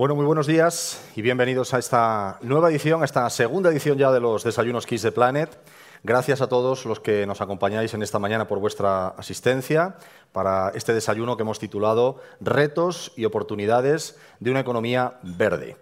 [0.00, 4.10] Bueno, muy buenos días y bienvenidos a esta nueva edición, a esta segunda edición ya
[4.10, 5.58] de los Desayunos Kiss de Planet.
[6.02, 9.96] Gracias a todos los que nos acompañáis en esta mañana por vuestra asistencia
[10.32, 15.76] para este desayuno que hemos titulado Retos y oportunidades de una economía verde.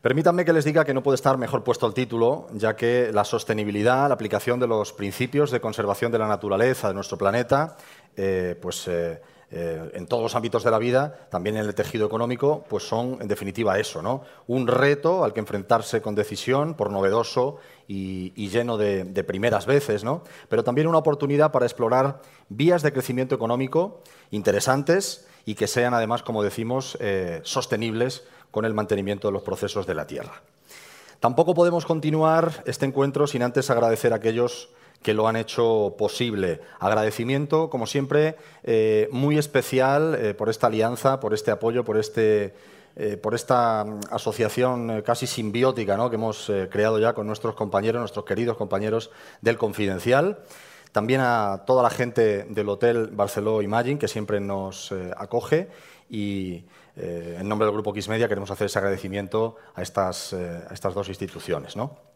[0.00, 3.24] Permítanme que les diga que no puede estar mejor puesto el título, ya que la
[3.24, 7.76] sostenibilidad, la aplicación de los principios de conservación de la naturaleza de nuestro planeta,
[8.16, 9.20] eh, pues eh,
[9.52, 13.18] eh, en todos los ámbitos de la vida, también en el tejido económico, pues son
[13.20, 14.22] en definitiva eso, ¿no?
[14.46, 20.22] Un reto al que enfrentarse con decisión, por novedoso y, lleno de, primeras veces, ¿no?
[20.48, 26.22] Pero también una oportunidad para explorar vías de crecimiento económico interesantes y que sean además,
[26.22, 30.42] como decimos, eh, sostenibles con el mantenimiento de los procesos de la tierra.
[31.18, 34.70] Tampoco podemos continuar este encuentro sin antes agradecer a aquellos
[35.02, 36.60] que lo han hecho posible.
[36.78, 42.54] Agradecimiento, como siempre, eh, muy especial eh, por esta alianza, por este apoyo, por, este,
[42.96, 48.24] eh, por esta mm, asociación casi simbiótica que hemos creado ya con nuestros compañeros, nuestros
[48.24, 50.40] queridos compañeros del Confidencial.
[50.92, 55.68] También a toda la gente del Hotel Barceló Imagine, que siempre nos acoge.
[56.08, 56.64] Y
[56.96, 61.76] en nombre del Grupo Xmedia queremos hacer ese agradecimiento a estas, a estas dos instituciones.
[61.76, 62.09] ¿no?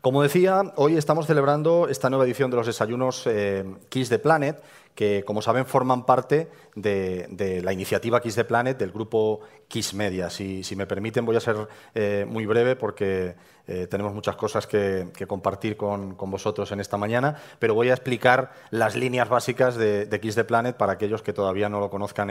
[0.00, 4.62] Como decía, hoy estamos celebrando esta nueva edición de los desayunos eh, Kiss the Planet,
[4.94, 10.30] que, como saben, forman parte de, la iniciativa Kiss the Planet del grupo Kiss Media.
[10.30, 13.34] Si, me permiten, voy a ser eh, muy breve porque
[13.66, 18.52] eh, tenemos muchas cosas que, compartir con, vosotros en esta mañana, pero voy a explicar
[18.70, 22.30] las líneas básicas de, Kiss the Planet para aquellos que todavía no lo conozcan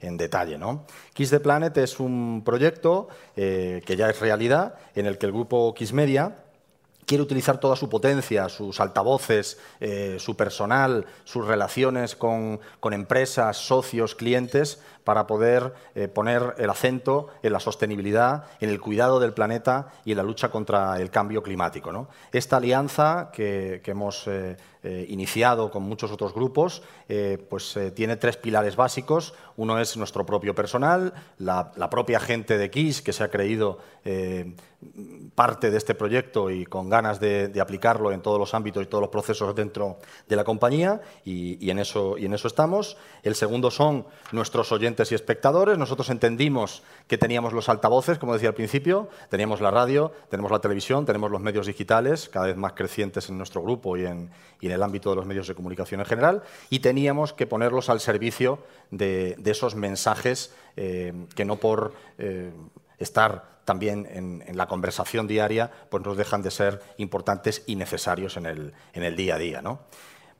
[0.00, 0.56] en, detalle.
[0.56, 0.86] ¿no?
[1.12, 5.74] Kiss the Planet es un proyecto que ya es realidad en el que el grupo
[5.74, 6.38] Kiss Media
[7.12, 12.58] quiere utilizar toda su potencia, sus altavoces, eh, su personal, sus relaciones con,
[12.90, 19.20] empresas, socios, clientes, para poder eh, poner el acento en la sostenibilidad, en el cuidado
[19.20, 22.08] del planeta y en la lucha contra el cambio climático.
[22.32, 24.56] Esta alianza que, hemos eh,
[25.08, 26.82] iniciado con muchos otros grupos
[27.48, 29.34] pues, tiene tres pilares básicos.
[29.56, 33.78] Uno es nuestro propio personal, la, la propia gente de KISS que se ha creído
[35.34, 39.02] parte de este proyecto y con ganas de, aplicarlo en todos los ámbitos y todos
[39.02, 39.98] los procesos dentro
[40.28, 42.96] de la compañía y, en eso, y en eso estamos.
[43.22, 45.78] El segundo son nuestros oyentes y espectadores.
[45.78, 50.60] Nosotros entendimos que teníamos los altavoces, como decía al principio, teníamos la radio, tenemos la
[50.60, 54.30] televisión, tenemos los medios digitales, cada vez más crecientes en nuestro grupo y en,
[54.60, 58.60] el ámbito de los medios de comunicación en general, y teníamos que ponerlos al servicio
[58.90, 62.52] de, esos mensajes eh, que no por eh,
[62.98, 68.46] estar también en, la conversación diaria, pues nos dejan de ser importantes y necesarios en
[68.46, 69.62] el, en el día a día.
[69.62, 69.80] ¿no?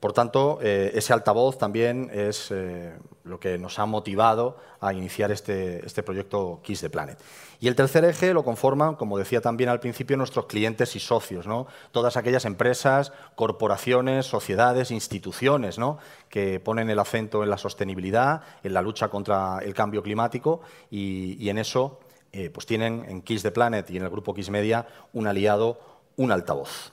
[0.02, 2.92] Por tanto, eh, ese altavoz también es eh,
[3.22, 7.20] lo que nos ha motivado a iniciar este, este, proyecto Kiss the Planet.
[7.60, 11.46] Y el tercer eje lo conforman, como decía también al principio, nuestros clientes y socios,
[11.46, 11.68] ¿no?
[11.92, 15.98] todas aquellas empresas, corporaciones, sociedades, instituciones ¿no?
[16.28, 21.48] que ponen el acento en la sostenibilidad, en la lucha contra el cambio climático y,
[21.48, 22.00] en eso
[22.32, 25.78] eh, pues tienen en Kiss the Planet y en el grupo Kiss Media un aliado,
[26.16, 26.92] un altavoz.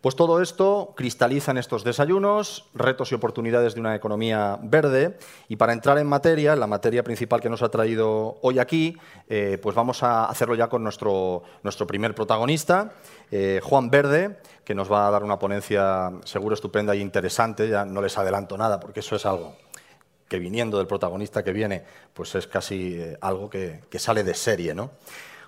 [0.00, 5.18] Pues todo esto cristaliza en estos desayunos, retos y oportunidades de una economía verde.
[5.48, 8.96] Y para entrar en materia, la materia principal que nos ha traído hoy aquí,
[9.28, 12.92] eh, pues vamos a hacerlo ya con nuestro, nuestro primer protagonista,
[13.30, 17.68] eh, Juan Verde, que nos va a dar una ponencia seguro estupenda e interesante.
[17.68, 19.54] Ya no les adelanto nada porque eso es algo
[20.28, 24.74] que viniendo del protagonista que viene, pues es casi eh, algo que, sale de serie.
[24.74, 24.90] ¿no?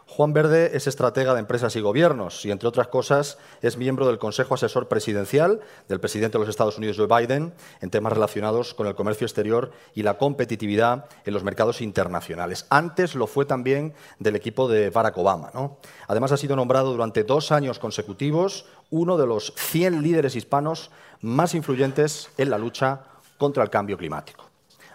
[0.08, 4.18] Juan Verde es estratega de empresas y gobiernos y, entre otras cosas, es miembro del
[4.18, 7.52] Consejo Asesor Presidencial del presidente de los Estados Unidos, Joe Biden,
[7.82, 12.66] en temas relacionados con el comercio exterior y la competitividad en los mercados internacionales.
[12.70, 15.50] Antes lo fue también del equipo de Barack Obama.
[15.52, 15.76] ¿no?
[16.08, 20.90] Además, ha sido nombrado durante dos años consecutivos uno de los 100 líderes hispanos
[21.20, 23.02] más influyentes en la lucha
[23.36, 24.48] contra el cambio climático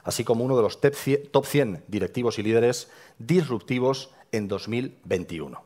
[0.05, 2.89] así como uno de los top 100 directivos y líderes
[3.19, 5.63] disruptivos en 2021.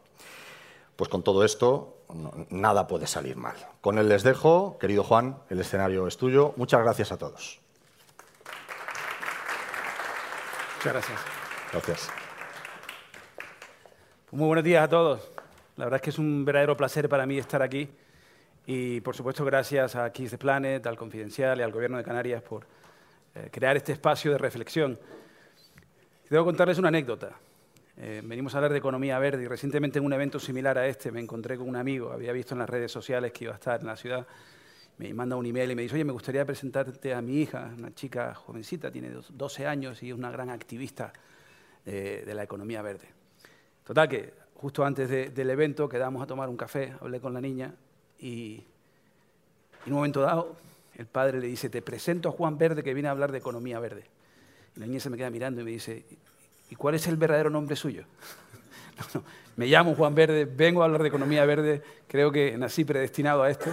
[0.96, 2.04] Pues con todo esto,
[2.50, 3.56] nada puede salir mal.
[3.82, 6.54] Con él les dejo, querido Juan, el escenario es tuyo.
[6.58, 7.60] Muchas gracias a todos.
[10.78, 11.20] Muchas gracias.
[11.72, 12.10] Gracias.
[14.30, 15.32] Pues muy buenos días a todos.
[15.78, 17.90] La verdad es que es un verdadero placer para mí estar aquí
[18.66, 22.42] y, por supuesto, gracias a Kiss the Planet, al Confidencial y al Gobierno de Canarias
[22.42, 22.66] por,
[23.36, 25.00] eh, crear este espacio de reflexión.
[26.30, 27.32] Debo contarles una anécdota.
[28.00, 31.12] Eh, venimos a hablar de economía verde y recientemente en un evento similar a este
[31.12, 33.82] me encontré con un amigo, había visto en las redes sociales que iba a estar
[33.82, 34.28] en la ciudad,
[35.00, 37.94] me manda un email y me dice, oye, me gustaría presentarte a mi hija, una
[37.96, 41.12] chica jovencita, tiene 12 años y es una gran activista
[41.88, 43.08] eh, de la economía verde.
[43.84, 47.74] Total, que justo antes del evento quedamos a tomar un café, hablé con la niña
[48.20, 48.64] y
[49.86, 50.56] en un momento dado
[50.96, 53.80] el padre le dice, te presento a Juan Verde que viene a hablar de economía
[53.80, 54.06] verde.
[54.76, 56.06] Y la niña se me queda mirando y me dice,
[56.70, 58.04] ¿y cuál es el verdadero nombre suyo?
[59.56, 63.50] me llamo Juan Verde, vengo a hablar de economía verde, creo que nací predestinado a
[63.50, 63.72] esto,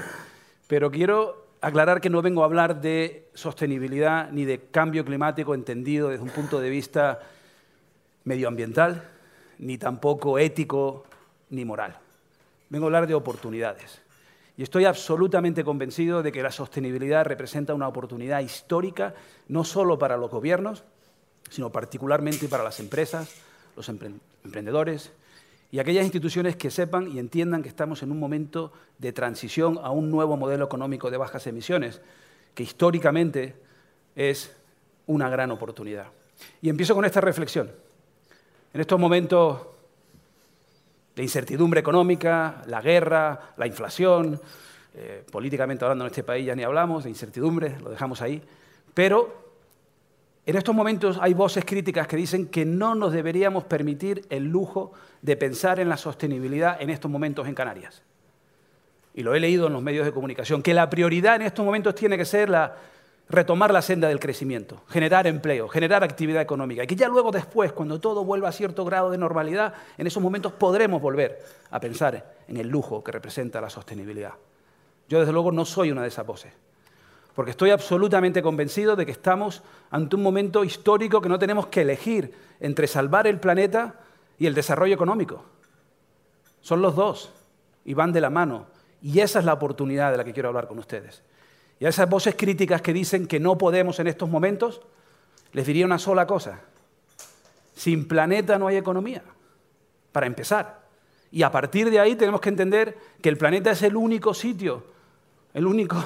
[0.67, 6.11] pero quiero aclarar que no vengo a hablar de sostenibilidad ni de cambio climático entendido
[6.11, 7.20] desde un punto de vista
[8.25, 9.08] medioambiental,
[9.58, 11.05] ni tampoco ético
[11.50, 11.96] ni moral.
[12.69, 14.02] Vengo a hablar de oportunidades.
[14.56, 19.14] Y estoy absolutamente convencido de que la sostenibilidad representa una oportunidad histórica,
[19.49, 20.85] no solo para los gobiernos,
[21.50, 23.31] sino particularmente para las empresas,
[23.76, 25.11] los emprendedores
[25.75, 29.91] y aquellas instituciones que sepan y entiendan que estamos en un momento de transición a
[29.91, 32.00] un nuevo modelo económico de bajas emisiones,
[32.55, 33.56] que históricamente
[34.14, 34.55] es
[35.08, 36.06] una gran oportunidad.
[36.62, 37.70] Y empiezo con esta reflexión.
[38.73, 39.67] En estos momentos
[41.17, 44.41] de incertidumbre económica, la guerra, la inflación,
[44.94, 48.41] eh, políticamente hablando en este país ya ni hablamos de incertidumbre, lo dejamos ahí,
[48.94, 49.44] pero
[50.46, 54.93] en estos momentos hay voces críticas que dicen que no nos deberíamos permitir el lujo
[55.23, 58.02] de pensar en la sostenibilidad en estos momentos en Canarias.
[59.14, 61.94] Y lo he leído en los medios de comunicación, que la prioridad en estos momentos
[61.94, 62.76] tiene que ser la,
[63.29, 67.73] retomar la senda del crecimiento, generar empleo, generar actividad económica, y que ya luego después,
[67.73, 72.35] cuando todo vuelva a cierto grado de normalidad, en esos momentos podremos volver a pensar
[72.49, 74.32] en el lujo que representa la sostenibilidad.
[75.08, 76.52] Yo desde luego no soy una de esas voces
[77.34, 81.82] porque estoy absolutamente convencido de que estamos ante un momento histórico que no tenemos que
[81.82, 84.00] elegir entre salvar el planeta
[84.38, 85.44] y el desarrollo económico.
[86.60, 87.32] Son los dos
[87.84, 88.66] y van de la mano.
[89.02, 91.22] Y esa es la oportunidad de la que quiero hablar con ustedes.
[91.81, 94.81] Y a esas voces críticas que dicen que no podemos en estos momentos,
[95.52, 96.60] les diría una sola cosa.
[97.75, 99.22] Sin planeta no hay economía,
[100.12, 100.84] para empezar.
[101.32, 104.84] Y a partir de ahí tenemos que entender que el planeta es el único sitio,
[105.52, 105.96] el único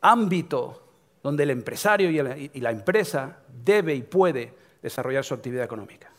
[0.00, 0.82] ámbito
[1.22, 6.10] donde el empresario y la, empresa debe y puede desarrollar su actividad económica.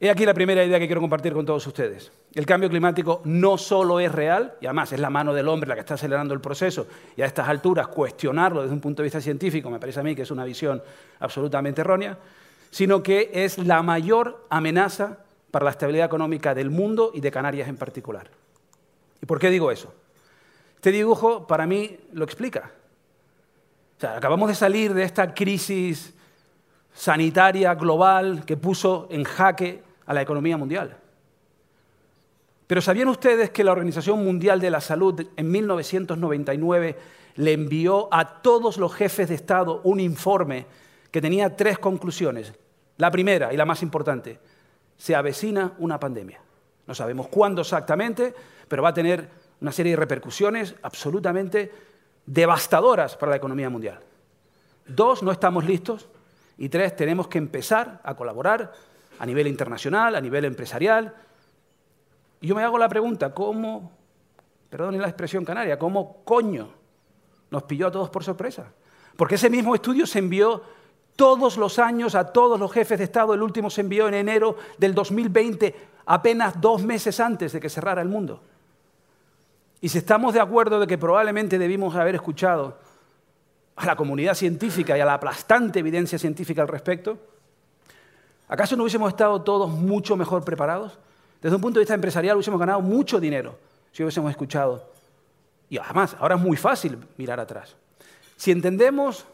[0.00, 2.10] He aquí la primera idea que quiero compartir con todos ustedes.
[2.34, 5.74] El cambio climático no solo es real, y además es la mano del hombre la
[5.74, 6.86] que está acelerando el proceso,
[7.16, 10.14] y a estas alturas cuestionarlo desde un punto de vista científico me parece a mí
[10.14, 10.82] que es una visión
[11.20, 12.18] absolutamente errónea,
[12.70, 15.18] sino que es la mayor amenaza
[15.52, 18.28] para la estabilidad económica del mundo y de Canarias en particular.
[19.22, 19.94] ¿Y por qué digo eso?
[20.84, 22.70] Este dibujo para mí lo explica.
[24.02, 26.12] acabamos de salir de esta crisis
[26.92, 30.94] sanitaria global que puso en jaque a la economía mundial.
[32.66, 36.98] Pero ¿sabían ustedes que la Organización Mundial de la Salud en 1999
[37.36, 40.66] le envió a todos los jefes de Estado un informe
[41.10, 42.52] que tenía tres conclusiones?
[42.98, 44.38] La primera y la más importante,
[44.98, 46.42] se avecina una pandemia.
[46.86, 48.34] No sabemos cuándo exactamente,
[48.68, 51.72] pero va a tener una serie de repercusiones absolutamente
[52.26, 54.00] devastadoras para la economía mundial.
[54.86, 56.08] Dos, no estamos listos.
[56.56, 58.72] Y tres, tenemos que empezar a colaborar
[59.18, 61.14] a nivel internacional, a nivel empresarial.
[62.40, 63.92] Y yo me hago la pregunta, ¿cómo,
[64.70, 66.68] perdone la expresión canaria, cómo coño
[67.50, 68.72] nos pilló a todos por sorpresa?
[69.16, 70.62] Porque ese mismo estudio se envió
[71.16, 74.56] todos los años a todos los jefes de Estado, el último se envió en enero
[74.78, 75.74] del 2020,
[76.06, 78.42] apenas dos meses antes de que cerrara el mundo.
[79.80, 82.78] Y si estamos de acuerdo de que probablemente debimos haber escuchado
[83.76, 87.18] a la comunidad científica y a la aplastante evidencia científica al respecto,
[88.48, 90.98] ¿acaso no hubiésemos estado todos mucho mejor preparados?
[91.42, 93.58] Desde un punto de vista empresarial hubiésemos ganado mucho dinero
[93.92, 94.88] si hubiésemos escuchado.
[95.68, 97.76] Y además, ahora es muy fácil mirar atrás.
[98.36, 99.26] Si entendemos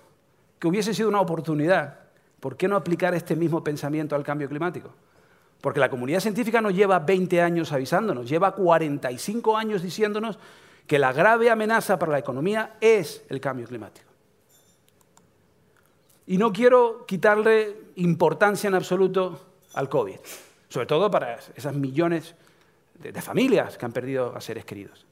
[0.59, 2.01] que hubiese sido una oportunidad,
[2.41, 4.91] ¿por qué no aplicar este mismo pensamiento al cambio climático?
[5.61, 10.39] Porque la comunidad científica no lleva 20 años avisándonos, lleva 45 años diciéndonos
[10.87, 14.09] que la grave amenaza para la economía es el cambio climático.
[16.27, 19.41] Y no quiero quitarle importancia en absoluto
[19.75, 20.17] al COVID,
[20.69, 22.35] sobre todo para esas millones
[22.95, 25.07] de, familias que han perdido a seres queridos.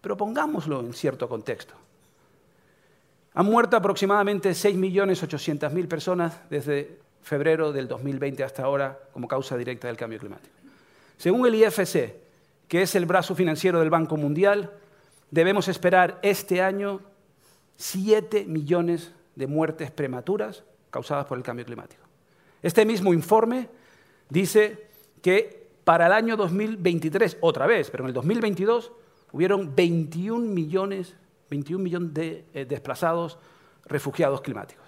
[0.00, 1.74] Pero pongámoslo en cierto contexto.
[3.34, 9.96] Han muerto aproximadamente 6.800.000 personas desde febrero del 2020 hasta ahora como causa directa del
[9.96, 10.54] cambio climático.
[11.16, 12.14] Según el IFC,
[12.68, 14.72] que es el brazo financiero del Banco Mundial,
[15.30, 17.00] debemos esperar este año
[17.76, 22.02] 7 millones de muertes prematuras causadas por el cambio climático.
[22.62, 23.68] Este mismo informe
[24.28, 24.88] dice
[25.22, 28.92] que para el año 2023, otra vez, pero en el 2022,
[29.32, 31.14] hubieron 21 millones,
[31.50, 33.38] 21 millones de eh, desplazados
[33.86, 34.87] refugiados climáticos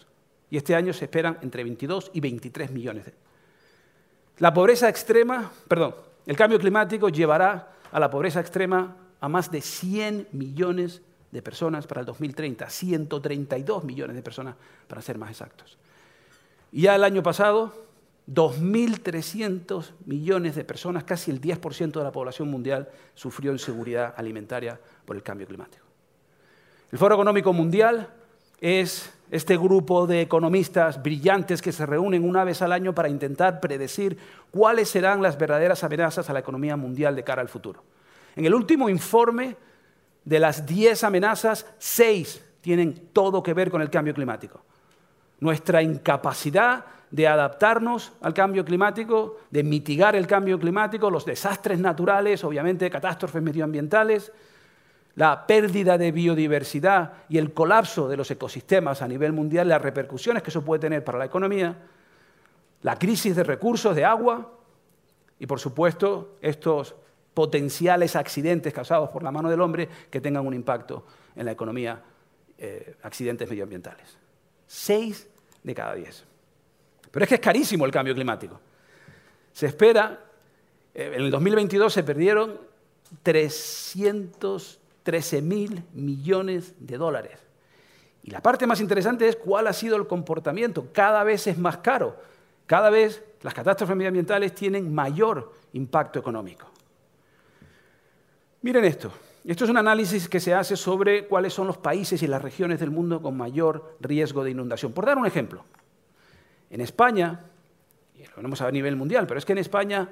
[0.50, 3.07] y este año se esperan entre 22 y 23 millones.
[4.38, 5.95] La pobreza extrema, perdón,
[6.26, 11.87] el cambio climático llevará a la pobreza extrema a más de 100 millones de personas
[11.87, 14.57] para el 2030, 132 millones de personas
[14.88, 15.78] para ser más exactos.
[16.73, 17.73] Y ya el año pasado,
[18.28, 25.16] 2.300 millones de personas, casi el 10% de la población mundial, sufrió inseguridad alimentaria por
[25.16, 25.85] el cambio climático.
[26.90, 28.09] El Foro Económico Mundial
[28.61, 33.60] es este grupo de economistas brillantes que se reúnen una vez al año para intentar
[33.60, 34.18] predecir
[34.50, 37.84] cuáles serán las verdaderas amenazas a la economía mundial de cara al futuro.
[38.34, 39.56] En el último informe
[40.25, 44.62] de las 10 amenazas, 6 tienen todo que ver con el cambio climático.
[45.38, 52.44] Nuestra incapacidad de adaptarnos al cambio climático, de mitigar el cambio climático, los desastres naturales,
[52.44, 54.32] obviamente catástrofes medioambientales,
[55.17, 60.43] la pérdida de biodiversidad y el colapso de los ecosistemas a nivel mundial, las repercusiones
[60.43, 61.76] que eso puede tener para la economía,
[62.83, 64.52] la crisis de recursos de agua
[65.38, 66.95] y, por supuesto, estos
[67.35, 71.05] potenciales accidentes causados por la mano del hombre que tengan un impacto
[71.37, 72.02] en la economía,
[72.59, 74.17] eh, accidentes medioambientales.
[74.67, 75.29] Seis
[75.62, 76.25] de cada diez.
[77.11, 78.61] Pero es que es carísimo el cambio climático.
[79.52, 80.19] Se espera,
[80.95, 82.61] eh, en el 2022 se perdieron
[85.02, 87.38] 313 mil millones de dólares.
[88.23, 90.88] Y la parte más interesante es cuál ha sido el comportamiento.
[90.92, 92.16] Cada vez es más caro.
[92.66, 96.71] Cada vez las catástrofes medioambientales tienen mayor impacto económico.
[98.62, 99.11] Miren esto.
[99.45, 102.78] Esto es un análisis que se hace sobre cuáles son los países y las regiones
[102.78, 104.92] del mundo con mayor riesgo de inundación.
[104.92, 105.64] Por dar un ejemplo,
[106.69, 107.40] en España,
[108.14, 110.11] y lo vemos a nivel mundial, pero es que en España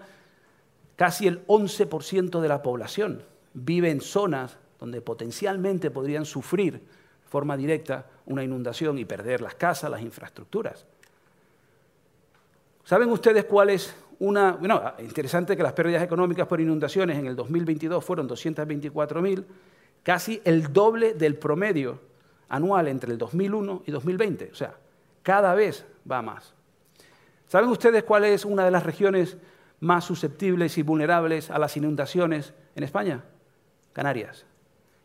[0.96, 7.56] casi el 11% de la población vive en zonas donde potencialmente podrían sufrir de forma
[7.56, 10.86] directa una inundación y perder las casas, las infraestructuras.
[12.84, 14.52] ¿Saben ustedes cuál es una...
[14.52, 19.44] Bueno, interesante que las pérdidas económicas por inundaciones en el 2022 fueron 224.000,
[20.02, 22.00] casi el doble del promedio
[22.48, 24.50] anual entre el 2001 y 2020.
[24.52, 24.74] O sea,
[25.22, 26.54] cada vez va más.
[27.46, 29.36] ¿Saben ustedes cuál es una de las regiones
[29.80, 33.24] más susceptibles y vulnerables a las inundaciones en España?
[33.92, 34.46] Canarias.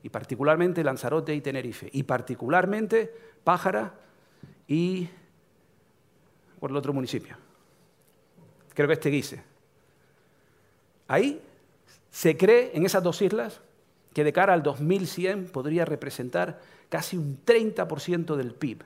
[0.03, 1.89] Y particularmente Lanzarote y Tenerife.
[1.91, 3.11] Y particularmente
[3.43, 3.93] Pájara
[4.67, 5.09] y
[6.59, 7.35] por el otro municipio
[8.73, 9.43] creo que este guise.
[11.07, 11.41] Ahí
[12.09, 13.61] se cree en esas dos islas
[14.13, 18.83] que de cara al 2100 podría representar casi un 30% del PIB,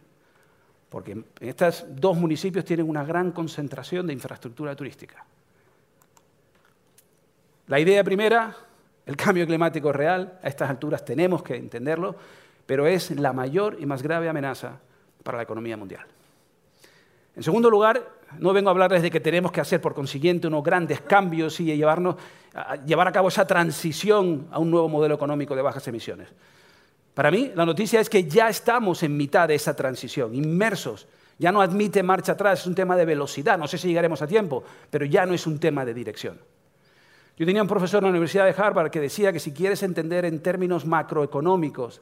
[0.89, 5.25] porque estos dos municipios tienen una gran concentración de infraestructura turística.
[7.67, 8.55] La idea primera,
[9.08, 12.16] el cambio climático real, a estas alturas tenemos que entenderlo,
[12.66, 14.80] pero es la mayor y más grave amenaza
[15.24, 16.06] para la economía mundial.
[17.34, 18.04] En segundo lugar,
[18.38, 21.66] no vengo a hablarles de que tenemos que hacer, por consiguiente, unos grandes cambios y
[21.66, 22.18] llevarnos,
[22.86, 26.28] llevar a cabo esa transición a un nuevo modelo económico de bajas emisiones.
[27.14, 31.08] Para mí, la noticia es que ya estamos en mitad de esa transición, inmersos.
[31.40, 33.58] Ya no admite marcha atrás, es un tema de velocidad.
[33.58, 36.38] No sé si llegaremos a tiempo, pero ya no es un tema de dirección.
[37.38, 40.25] Yo tenía un profesor en la Universidad de Harvard que decía que si quieres entender
[40.25, 42.01] en términos macroeconómicos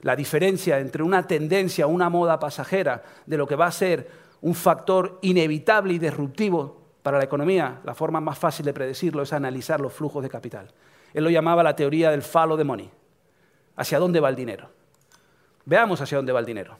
[0.00, 4.08] la diferencia entre una tendencia, una moda pasajera, de lo que va a ser
[4.40, 9.34] un factor inevitable y disruptivo para la economía, la forma más fácil de predecirlo es
[9.34, 10.72] analizar los flujos de capital.
[11.12, 12.90] Él lo llamaba la teoría del follow the money.
[13.76, 14.70] ¿Hacia dónde va el dinero?
[15.66, 16.76] Veamos hacia dónde va el dinero.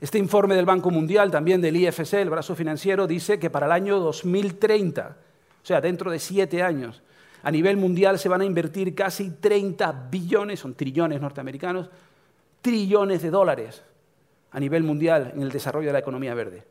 [0.00, 3.72] Este informe del Banco Mundial, también del IFC, el brazo financiero, dice que para el
[3.72, 5.16] año 2030,
[5.62, 7.02] o sea, dentro de siete años,
[7.42, 11.88] a nivel mundial se van a invertir casi 30 billones, son trillones norteamericanos,
[12.60, 13.82] trillones de dólares
[14.50, 16.64] a nivel mundial en el desarrollo de la economía verde.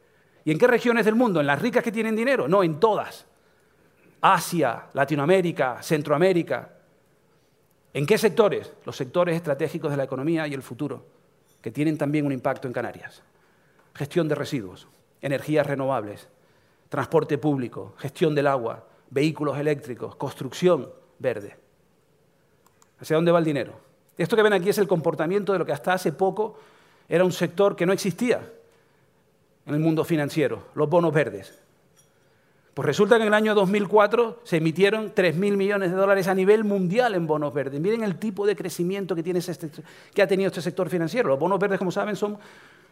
[0.44, 1.40] ¿Y en qué regiones del mundo?
[1.40, 2.48] ¿En las ricas que tienen dinero?
[2.48, 3.26] No, en todas.
[4.22, 6.70] Asia, Latinoamérica, Centroamérica.
[7.94, 8.72] ¿En qué sectores?
[8.86, 11.06] Los sectores estratégicos de la economía y el futuro,
[11.62, 13.24] que tienen también un impacto en Canarias.
[13.94, 14.88] Gestión de residuos,
[15.22, 16.28] energías renovables,
[16.92, 21.56] transporte público, gestión del agua, vehículos eléctricos, construcción verde.
[23.00, 23.76] ¿Hacia dónde va el dinero?
[24.18, 26.60] Esto que ven aquí es el comportamiento de lo que hasta hace poco
[27.08, 28.42] era un sector que no existía
[29.66, 31.58] en el mundo financiero, los bonos verdes.
[32.74, 36.66] Pues resulta que en el año 2004 se emitieron 3.000 millones de dólares a nivel
[36.66, 37.80] mundial en bonos verdes.
[37.80, 39.70] Miren el tipo de crecimiento que, tiene este,
[40.14, 41.30] que ha tenido este sector financiero.
[41.30, 42.38] Los bonos verdes, como saben, son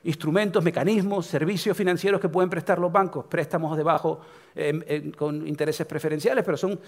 [0.04, 4.22] instrumentos, mecanismos, servicios financieros que pueden prestar los bancos, préstamos debajo
[5.16, 6.80] con intereses preferenciales, pero son,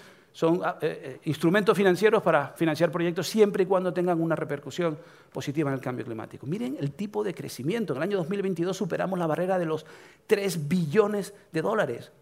[0.62, 4.98] ah, eh, eh, instrumentos financieros para financiar proyectos siempre y cuando tengan una repercusión
[5.32, 6.46] positiva en el cambio climático.
[6.46, 7.92] Miren el tipo de crecimiento.
[7.92, 9.86] En el año 2022 superamos la barrera de los
[10.26, 12.12] 3 billones de dólares.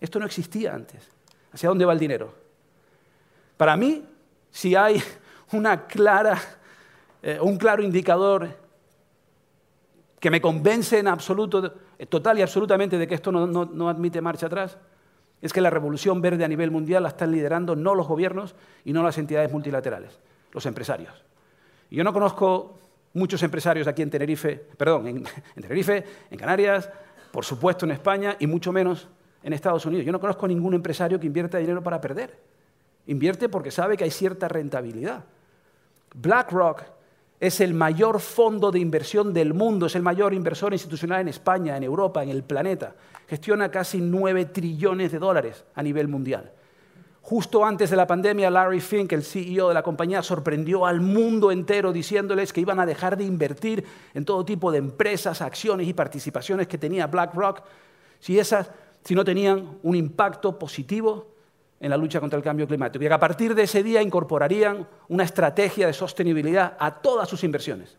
[0.00, 1.08] Esto no existía antes.
[1.52, 2.34] ¿Hacia dónde va el dinero?
[3.56, 4.04] Para mí,
[4.50, 5.02] si hay
[5.52, 6.38] una clara,
[7.22, 8.65] eh, un claro indicador
[10.26, 11.72] que me convence en absoluto,
[12.08, 14.76] total y absolutamente de que esto no, no admite marcha atrás,
[15.40, 18.92] es que la revolución verde a nivel mundial la están liderando no los gobiernos y
[18.92, 20.18] no las entidades multilaterales,
[20.50, 21.12] los empresarios.
[21.90, 22.76] Y yo no conozco
[23.14, 26.90] muchos empresarios aquí en Tenerife, perdón, en, Tenerife, en Canarias,
[27.30, 29.06] por supuesto en España y mucho menos
[29.44, 30.04] en Estados Unidos.
[30.04, 32.36] Yo no conozco ningún empresario que invierta dinero para perder.
[33.06, 35.22] Invierte porque sabe que hay cierta rentabilidad.
[36.16, 36.95] BlackRock
[37.38, 41.76] es el mayor fondo de inversión del mundo, es el mayor inversor institucional en España,
[41.76, 42.94] en Europa, en el planeta.
[43.28, 46.52] Gestiona casi 9 trillones de dólares a nivel mundial.
[47.20, 51.50] Justo antes de la pandemia, Larry Fink, el CEO de la compañía, sorprendió al mundo
[51.50, 55.92] entero diciéndoles que iban a dejar de invertir en todo tipo de empresas, acciones y
[55.92, 57.62] participaciones que tenía BlackRock
[58.20, 58.70] si, esas,
[59.04, 61.35] si no tenían un impacto positivo
[61.78, 63.04] en la lucha contra el cambio climático.
[63.04, 67.44] Y que a partir de ese día incorporarían una estrategia de sostenibilidad a todas sus
[67.44, 67.96] inversiones.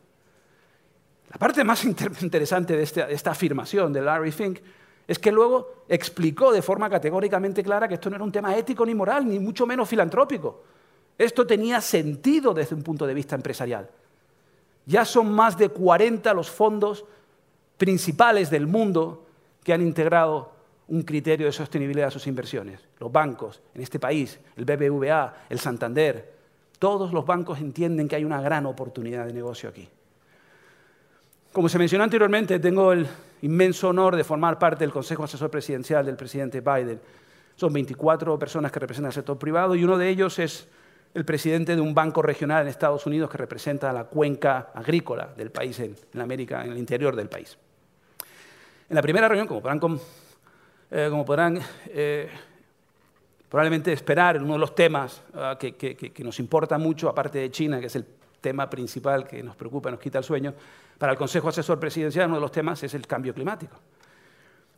[1.30, 1.84] La parte más
[2.22, 4.60] interesante de esta afirmación de Larry Fink
[5.08, 8.86] es que luego explicó de forma categóricamente clara que esto no era un tema ético
[8.86, 10.64] ni moral, ni mucho menos filantrópico.
[11.18, 13.90] Esto tenía sentido desde un punto de vista empresarial.
[14.86, 17.06] Ya son más de 40 los fondos
[17.78, 19.26] principales del mundo
[19.64, 20.57] que han integrado
[20.90, 22.80] un criterio de sostenibilidad a sus inversiones.
[23.00, 26.34] Los bancos en este país, el BBVA, el Santander,
[26.80, 29.88] todos los bancos entienden que hay una gran oportunidad de negocio aquí.
[31.52, 33.08] Como se mencionó anteriormente, tengo el
[33.42, 37.00] inmenso honor de formar parte del Consejo Asesor Presidencial del presidente Biden.
[37.56, 40.68] Son 24 personas que representan el sector privado y uno de ellos es
[41.14, 45.50] el presidente de un banco regional en Estados Unidos que representa la cuenca agrícola del
[45.50, 47.58] país en, América, en el interior del país.
[48.90, 49.80] En la primera reunión, como podrán,
[50.92, 52.30] eh, como podrán eh,
[53.50, 57.80] probablemente esperar, uno de los temas ah, que, que nos importa mucho, aparte de China,
[57.80, 58.06] que es el
[58.42, 60.54] tema principal que nos preocupa, nos quita el sueño,
[60.98, 63.78] para el Consejo Asesor Presidencial uno de los temas es el cambio climático.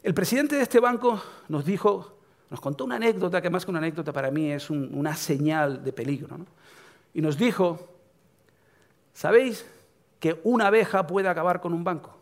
[0.01, 2.17] El presidente de este banco nos dijo,
[2.49, 5.93] nos contó una anécdota que más que una anécdota para mí es una señal de
[5.93, 6.37] peligro.
[7.13, 7.79] Y nos dijo,
[9.13, 9.65] ¿sabéis
[10.19, 12.17] que una abeja puede acabar con un banco?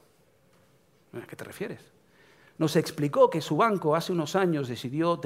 [1.13, 1.96] ¿A qué te refieres?
[2.57, 5.19] Nos explicó que su banco hace unos años decidió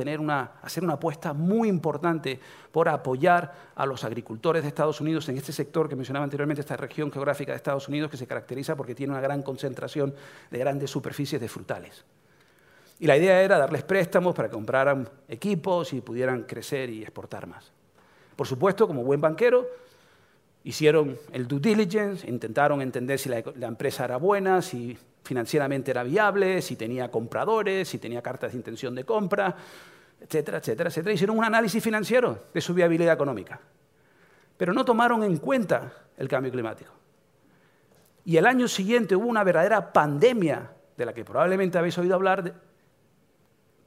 [0.61, 2.39] hacer una apuesta muy importante
[2.71, 6.75] por apoyar a los agricultores de Estados Unidos en este sector que mencionaba anteriormente, esta
[6.75, 10.13] región geográfica de Estados Unidos que se caracteriza porque tiene una gran concentración
[10.49, 12.03] de grandes superficies de frutales.
[12.99, 17.47] Y la idea era darles préstamos para que compraran equipos y pudieran crecer y exportar
[17.47, 17.71] más.
[18.35, 19.65] Por supuesto, como buen banquero,
[20.63, 26.03] hicieron el due diligence, intentaron entender si la, la empresa era buena, si financieramente era
[26.03, 29.55] viable, si tenía compradores, si tenía cartas de intención de compra,
[30.19, 31.13] etcétera, etcétera, etcétera.
[31.13, 33.59] Hicieron un análisis financiero de su viabilidad económica,
[34.57, 36.91] pero no tomaron en cuenta el cambio climático.
[38.23, 42.53] Y el año siguiente hubo una verdadera pandemia de la que probablemente habéis oído hablar.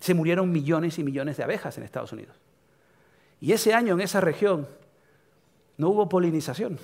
[0.01, 2.37] se murieron millones y millones de abejas en Estados Unidos.
[3.41, 4.67] Y ese año en esa región
[5.77, 6.79] no hubo polinización.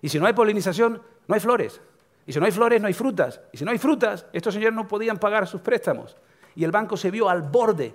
[0.00, 1.80] Y si no hay polinización, no hay flores.
[2.26, 3.40] Y si no hay flores, no hay frutas.
[3.52, 6.16] Y si no hay frutas, estos señores no podían pagar sus préstamos.
[6.54, 7.94] Y el banco se vio al borde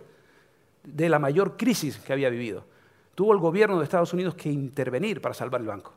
[0.84, 2.66] de la mayor crisis que había vivido.
[3.16, 5.94] Tuvo el gobierno de Estados Unidos que intervenir para salvar el banco.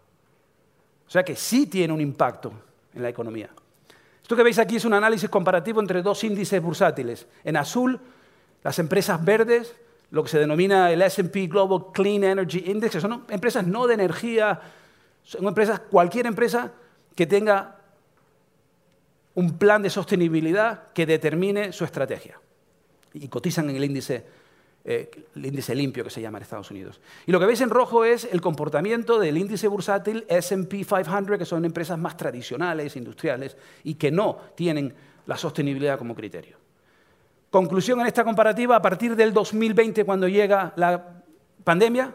[1.07, 2.53] O sea que sí tiene un impacto
[2.95, 3.49] en la economía.
[4.23, 7.27] Esto que veis aquí es un análisis comparativo entre dos índices bursátiles.
[7.45, 7.99] En azul,
[8.63, 9.75] las empresas verdes,
[10.11, 13.95] lo que se denomina el SP Global Clean Energy Index, que son empresas no de
[13.95, 14.61] energía,
[15.23, 16.73] son empresas, cualquier empresa
[17.15, 17.77] que tenga
[19.35, 22.41] un plan de sostenibilidad que determine su estrategia.
[23.13, 24.25] Y cotizan en el índice,
[24.85, 27.01] eh, el índice limpio que se llama en Estados Unidos.
[27.27, 31.45] Y lo que veis en rojo es el comportamiento del índice bursátil SP 500, que
[31.45, 34.95] son empresas más tradicionales, industriales, y que no tienen
[35.27, 36.66] la sostenibilidad como criterio.
[37.57, 41.23] Conclusión en esta comparativa, a partir del 2020, cuando llega la
[41.65, 42.15] pandemia,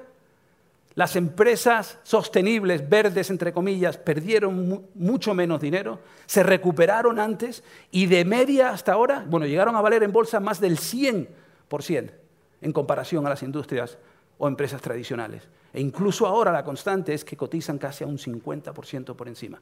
[0.94, 8.24] las empresas sostenibles, verdes, entre comillas, perdieron mucho menos dinero, se recuperaron antes y de
[8.24, 12.12] media hasta ahora, bueno, llegaron a valer en bolsa más del 100%
[12.62, 13.98] en comparación a las industrias
[14.38, 15.50] o empresas tradicionales.
[15.74, 19.60] E incluso ahora la constante es que cotizan casi a un 50% por encima.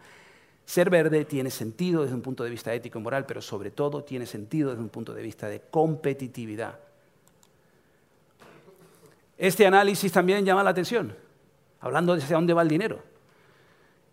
[0.69, 4.03] Ser verde tiene sentido desde un punto de vista ético y moral, pero sobre todo
[4.03, 6.79] tiene sentido desde un punto de vista de competitividad
[9.39, 11.15] este análisis también llama la atención,
[11.79, 13.01] hablando de hacia dónde va el dinero.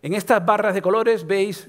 [0.00, 1.68] En estas barras de colores veis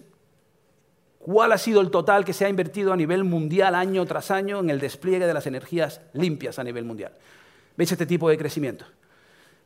[1.17, 4.61] ¿Cuál ha sido el total que se ha invertido a nivel mundial año tras año
[4.61, 7.11] en el despliegue de las energías limpias a nivel mundial?
[7.75, 8.85] ¿Veis este tipo de crecimiento?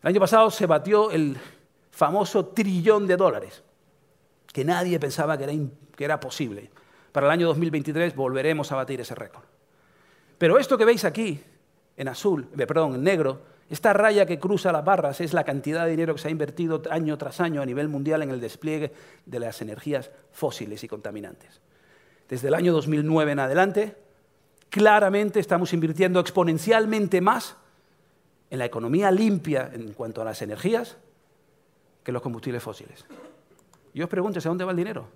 [0.01, 1.37] El año pasado se batió el
[1.91, 3.61] famoso trillón de dólares,
[4.51, 5.53] que nadie pensaba que era,
[5.95, 6.69] que era posible.
[7.11, 9.43] Para el año 2023 volveremos a batir ese récord.
[10.37, 11.41] Pero esto que veis aquí,
[11.97, 15.85] en azul, eh, perdón, en negro, esta raya que cruza las barras es la cantidad
[15.85, 18.91] de dinero que se ha invertido año tras año a nivel mundial en el despliegue
[19.25, 21.61] de las energías fósiles y contaminantes.
[22.27, 23.95] Desde el año 2009 en adelante,
[24.69, 27.55] claramente estamos invirtiendo exponencialmente más
[28.49, 30.97] en la economía limpia en cuanto a las energías
[32.03, 33.05] que los combustibles fósiles.
[33.93, 35.07] Y os pregunto, ¿a dónde va el dinero?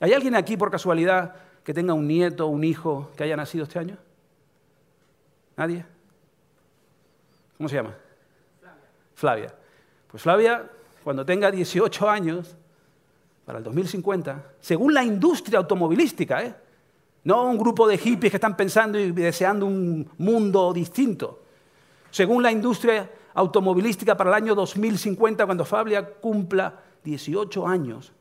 [0.00, 3.78] ¿Hay alguien aquí por casualidad que tenga un nieto un hijo que haya nacido este
[3.78, 3.96] año?
[5.56, 5.84] ¿Nadie?
[7.56, 7.94] ¿Cómo se llama?
[8.60, 8.82] Flavia.
[9.14, 9.54] Flavia.
[10.10, 10.70] Pues Flavia,
[11.04, 12.56] cuando tenga 18 años,
[13.44, 16.54] para el 2050, según la industria automovilística, ¿eh?
[17.24, 21.42] no un grupo de hippies que están pensando y deseando un mundo distinto,
[22.10, 28.12] según la industria automovilística para el año 2050, cuando Fabia cumpla 18 años,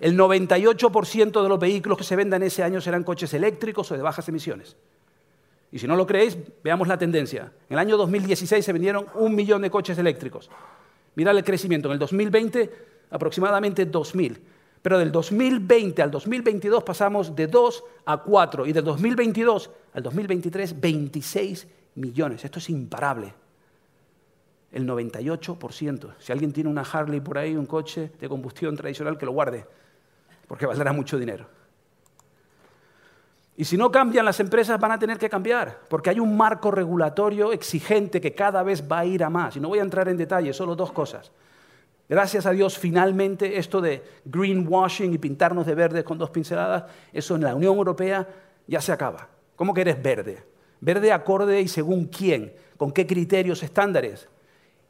[0.00, 4.02] el 98% de los vehículos que se vendan ese año serán coches eléctricos o de
[4.02, 4.76] bajas emisiones.
[5.72, 7.52] Y si no lo creéis, veamos la tendencia.
[7.68, 10.50] En el año 2016 se vendieron un millón de coches eléctricos.
[11.14, 11.88] Mirad el crecimiento.
[11.88, 12.70] En el 2020,
[13.10, 14.38] aproximadamente 2.000.
[14.82, 18.66] Pero del 2020 al 2022 pasamos de 2 a 4.
[18.66, 22.44] Y del 2022 al 2023, 26 millones.
[22.44, 23.34] Esto es imparable.
[24.72, 26.14] El 98%.
[26.18, 29.66] Si alguien tiene una Harley por ahí, un coche de combustión tradicional, que lo guarde,
[30.46, 31.46] porque valdrá mucho dinero.
[33.56, 36.70] Y si no cambian, las empresas van a tener que cambiar, porque hay un marco
[36.70, 39.56] regulatorio exigente que cada vez va a ir a más.
[39.56, 41.30] Y no voy a entrar en detalle, solo dos cosas.
[42.08, 47.36] Gracias a Dios, finalmente, esto de greenwashing y pintarnos de verde con dos pinceladas, eso
[47.36, 48.26] en la Unión Europea
[48.66, 49.28] ya se acaba.
[49.56, 50.42] ¿Cómo que eres verde?
[50.80, 54.28] Verde acorde y según quién, con qué criterios estándares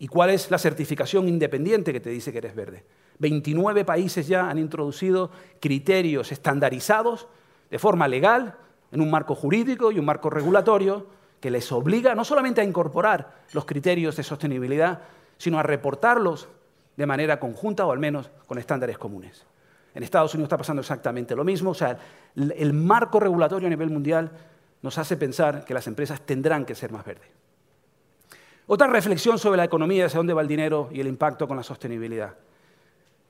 [0.01, 2.85] y cuál es la certificación independiente que te dice que eres verde.
[3.19, 7.29] 29 países ya han introducido criterios estandarizados
[7.71, 8.57] de forma legal,
[8.93, 11.07] en un marco jurídico y un marco regulatorio
[11.39, 15.03] que les obliga no solamente a incorporar los criterios de sostenibilidad,
[15.37, 16.49] sino a reportarlos
[16.97, 19.45] de manera conjunta o al menos con estándares comunes.
[19.95, 21.99] En Estados Unidos está pasando exactamente lo mismo, o sea,
[22.35, 24.31] el marco regulatorio a nivel mundial
[24.81, 27.29] nos hace pensar que las empresas tendrán que ser más verdes.
[28.73, 31.65] Otra reflexión sobre la economía, hacia dónde va el dinero y el impacto con la
[31.65, 32.35] sostenibilidad.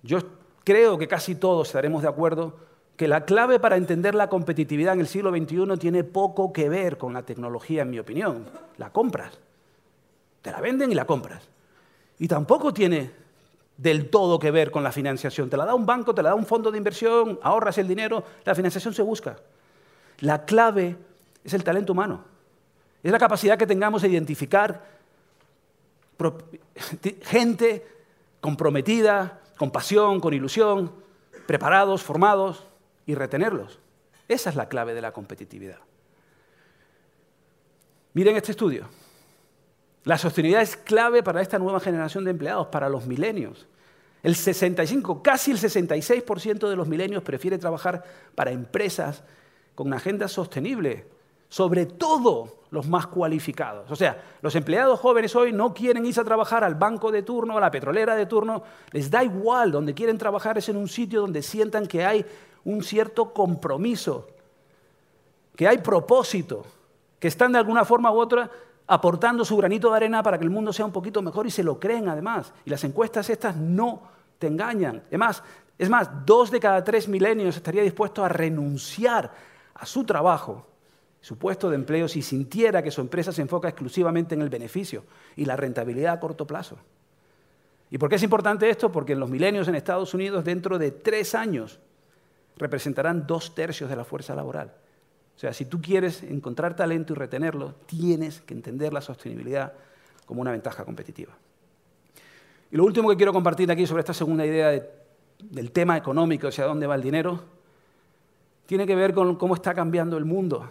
[0.02, 0.18] Yo
[0.64, 2.58] creo que casi todos estaremos de acuerdo
[2.98, 6.98] que la clave para entender la competitividad en el siglo XXI tiene poco que ver
[6.98, 8.44] con la tecnología, en mi opinión.
[8.76, 9.38] La compras.
[10.42, 11.48] Te la venden y la compras.
[12.18, 13.10] Y tampoco tiene
[13.78, 15.48] del todo que ver con la financiación.
[15.48, 18.22] Te la da un banco, te la da un fondo de inversión, ahorras el dinero,
[18.44, 19.36] la financiación se busca.
[20.18, 20.98] La clave
[21.42, 22.24] es el talento humano.
[23.02, 24.99] Es la capacidad que tengamos de identificar
[27.22, 27.86] gente
[28.40, 30.92] comprometida, con pasión, con ilusión,
[31.46, 32.64] preparados, formados,
[33.10, 33.80] y retenerlos.
[34.28, 35.78] Esa es la clave de la competitividad.
[38.12, 38.86] Miren este estudio.
[40.04, 43.66] La sostenibilidad es clave para esta nueva generación de empleados, para los milenios.
[44.22, 48.04] El 65, casi el 66% de los milenios prefiere trabajar
[48.36, 49.24] para empresas
[49.74, 51.06] con una agenda sostenible,
[51.48, 53.90] sobre todo los más cualificados.
[53.90, 57.56] O sea, los empleados jóvenes hoy no quieren irse a trabajar al banco de turno,
[57.56, 61.20] a la petrolera de turno, les da igual, donde quieren trabajar es en un sitio
[61.20, 62.24] donde sientan que hay
[62.64, 64.28] un cierto compromiso,
[65.56, 66.64] que hay propósito,
[67.18, 68.50] que están de alguna forma u otra
[68.86, 71.62] aportando su granito de arena para que el mundo sea un poquito mejor y se
[71.62, 72.52] lo creen además.
[72.64, 74.02] Y las encuestas estas no
[74.38, 75.02] te engañan.
[75.08, 75.42] Además,
[75.78, 79.30] es más, dos de cada tres milenios estaría dispuesto a renunciar
[79.74, 80.66] a su trabajo,
[81.20, 85.04] su puesto de empleo, si sintiera que su empresa se enfoca exclusivamente en el beneficio
[85.36, 86.78] y la rentabilidad a corto plazo.
[87.90, 88.90] ¿Y por qué es importante esto?
[88.90, 91.80] Porque los milenios en Estados Unidos, dentro de tres años,
[92.56, 94.72] representarán dos tercios de la fuerza laboral.
[95.36, 99.72] O sea, si tú quieres encontrar talento y retenerlo, tienes que entender la sostenibilidad
[100.24, 101.36] como una ventaja competitiva.
[102.70, 104.80] Y lo último que quiero compartir aquí sobre esta segunda idea
[105.38, 107.42] del tema económico, hacia dónde va el dinero,
[108.66, 110.68] tiene que ver con cómo está cambiando el mundo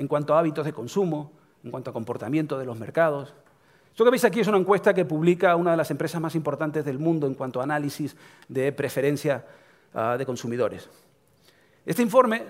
[0.00, 1.30] en cuanto a hábitos de consumo,
[1.62, 3.34] en cuanto a comportamiento de los mercados.
[3.90, 6.84] Esto que veis aquí es una encuesta que publica una de las empresas más importantes
[6.84, 8.16] del mundo en cuanto a análisis
[8.48, 9.44] de preferencia
[9.92, 10.88] Ah, de consumidores.
[11.84, 12.44] Este informe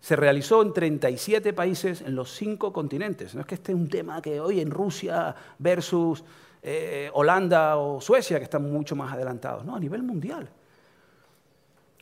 [0.00, 3.34] se realizó en 37 países en los cinco continentes.
[3.34, 6.22] No es que esté un tema que hoy en Rusia versus
[6.62, 9.64] eh, Holanda o Suecia, que están mucho más adelantados.
[9.64, 10.48] No, a nivel mundial.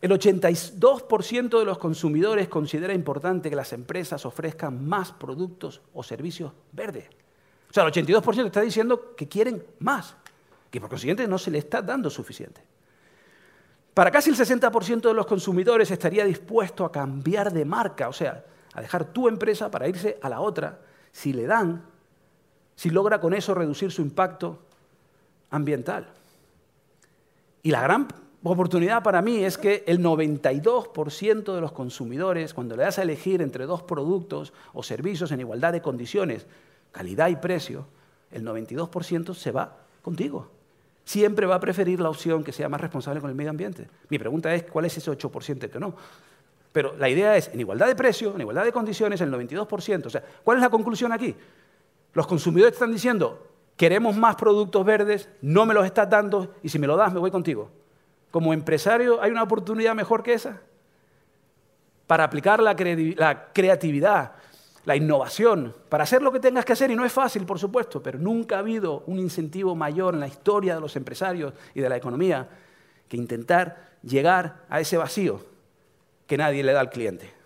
[0.01, 6.53] El 82% de los consumidores considera importante que las empresas ofrezcan más productos o servicios
[6.73, 7.09] verdes.
[7.71, 10.17] O sea, el 82% está diciendo que quieren más,
[10.71, 12.63] que por consiguiente no se le está dando suficiente.
[13.95, 18.45] Para casi el 60% de los consumidores estaría dispuesto a cambiar de marca, o sea,
[18.75, 20.81] a dejar tu empresa para irse a la otra,
[21.11, 21.83] si le dan,
[22.75, 24.59] si logra con eso reducir su impacto
[25.49, 26.09] ambiental.
[27.63, 28.07] Y la gran
[28.53, 33.43] oportunidad para mí es que el 92% de los consumidores, cuando le das a elegir
[33.43, 36.47] entre dos productos o servicios en igualdad de condiciones,
[36.93, 37.87] calidad y precio,
[38.31, 40.51] el 92% se va contigo
[41.07, 43.89] siempre va a preferir la opción que sea más responsable con el medio ambiente.
[44.11, 45.95] Mi pregunta es, ¿cuál es ese 8% que no?
[46.73, 50.07] Pero la idea es, en igualdad de precio, en igualdad de condiciones, el 92%.
[50.07, 51.35] O sea, ¿cuál es la conclusión aquí?
[52.13, 56.79] Los consumidores están diciendo, queremos más productos verdes, no me los estás dando y si
[56.79, 57.71] me lo das me voy contigo.
[58.31, 60.61] Como empresario, ¿hay una oportunidad mejor que esa?
[62.07, 64.33] Para aplicar la, creatividad,
[64.85, 68.03] la innovación, para hacer lo que tengas que hacer, y no es fácil, por supuesto,
[68.03, 71.89] pero nunca ha habido un incentivo mayor en la historia de los empresarios y de
[71.89, 72.49] la economía
[73.09, 75.41] que intentar llegar a ese vacío
[76.27, 77.37] que nadie le da al cliente.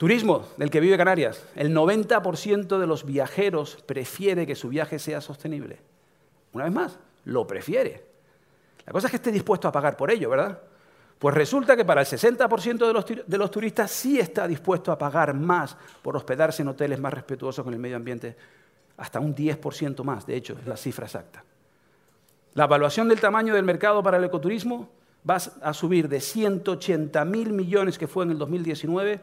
[0.00, 1.44] Turismo del que vive Canarias.
[1.54, 5.78] El 90% de los viajeros prefiere que su viaje sea sostenible.
[6.54, 8.09] Una vez más, lo prefiere.
[8.86, 10.60] La cosa es que esté dispuesto a pagar por ello, ¿verdad?
[11.18, 15.76] Pues resulta que para el 60% de los, turistas sí está dispuesto a pagar más
[16.00, 18.34] por hospedarse en hoteles más respetuosos con el medio ambiente,
[18.96, 21.44] hasta un 10% más, de hecho, es la cifra exacta.
[22.54, 24.88] La evaluación del tamaño del mercado para el ecoturismo
[25.28, 29.20] va a subir de 180 mil millones que fue en el 2019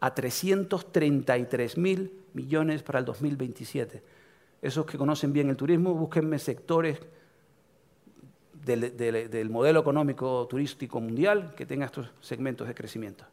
[0.00, 4.02] a 333 mil millones para el 2027.
[4.62, 6.98] Esos que conocen bien el turismo, búsquenme sectores
[8.66, 13.24] del, modelo económico turístico mundial que tenga estos segmentos de crecimiento.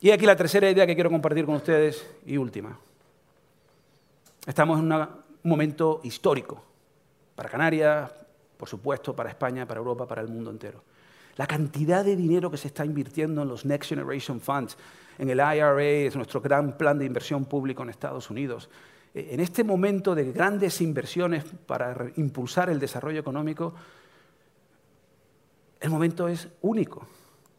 [0.00, 2.78] Y aquí la tercera idea que quiero compartir con ustedes y última.
[4.44, 5.08] Estamos en un
[5.44, 6.62] momento histórico
[7.34, 8.12] para Canarias,
[8.56, 10.82] por supuesto, para España, para Europa, para el mundo entero.
[11.36, 14.76] La cantidad de dinero que se está invirtiendo en los Next Generation Funds,
[15.18, 18.68] en el IRA, es nuestro gran plan de inversión público en Estados Unidos,
[19.18, 23.72] en este momento de grandes inversiones para impulsar el desarrollo económico,
[25.80, 27.06] el momento es único.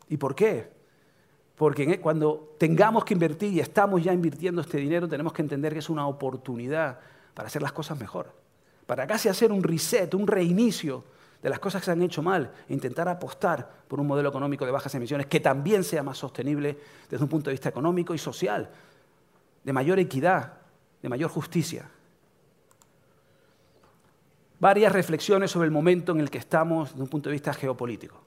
[0.07, 0.69] ¿Y por qué?
[1.55, 5.79] Porque cuando tengamos que invertir y estamos ya invirtiendo este dinero, tenemos que entender que
[5.79, 6.99] es una oportunidad
[7.33, 8.31] para hacer las cosas mejor.
[8.85, 11.03] Para casi hacer un reset, un reinicio
[11.41, 14.63] de las cosas que se han hecho mal e intentar apostar por un modelo económico
[14.63, 16.77] de bajas emisiones que también sea más sostenible
[17.09, 18.69] desde un punto de vista económico y social,
[19.63, 20.56] de mayor equidad,
[21.07, 21.89] de mayor justicia.
[24.59, 28.21] Varias reflexiones sobre el momento en el que estamos desde un punto de vista geopolítico.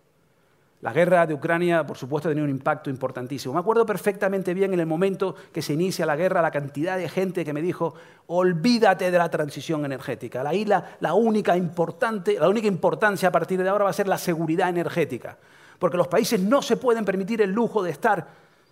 [0.81, 3.53] La guerra de Ucrania, por supuesto, ha tenido un impacto importantísimo.
[3.53, 7.11] Me acuerdo perfectamente bien en el momento que se inicia la guerra, la cantidad de
[7.11, 7.95] gente que me dijo,
[8.29, 10.43] olvídate de la transición energética.
[10.43, 14.09] La isla, la única, importante, la única importancia a partir de ahora va a ser
[14.09, 15.37] la seguridad energética,
[15.79, 18.29] porque los países no se pueden permitir el lujo de estar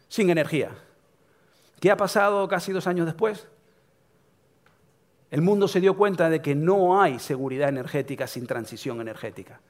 [0.08, 0.70] sin energía.
[1.78, 3.46] ¿Qué ha pasado casi dos años después?
[5.30, 9.60] El mundo se dio cuenta de que no hay seguridad energética sin transición energética.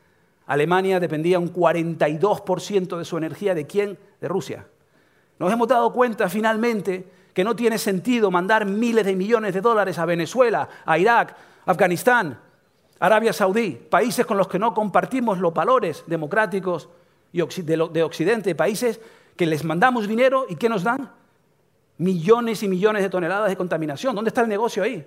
[0.47, 3.99] Alemania dependía un 42% de su energía de quién?
[4.21, 4.67] De Rusia.
[5.39, 9.99] Nos hemos dado cuenta finalmente que no tiene sentido mandar miles de millones de dólares
[9.99, 12.39] a Venezuela, a Irak, Afganistán,
[13.01, 16.89] Arabia Saudí, países con los que no compartimos los valores democráticos
[17.33, 19.01] de Occidente, países
[19.37, 21.13] que les mandamos dinero y ¿qué nos dan?
[21.99, 24.15] Millones y millones de toneladas de contaminación.
[24.15, 25.07] ¿Dónde está el negocio ahí?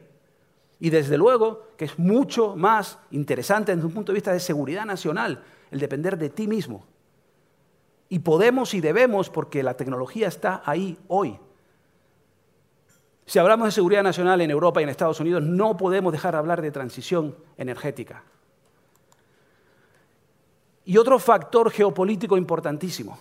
[0.82, 4.84] Y desde luego que es mucho más interesante desde un punto de vista de seguridad
[4.84, 6.88] nacional el depender de ti mismo.
[8.10, 11.38] Y podemos y debemos porque la tecnología está ahí hoy.
[13.28, 16.40] Si hablamos de seguridad nacional en Europa y en Estados Unidos, no podemos dejar de
[16.40, 18.24] hablar de transición energética.
[20.84, 23.20] Y otro factor geopolítico importantísimo.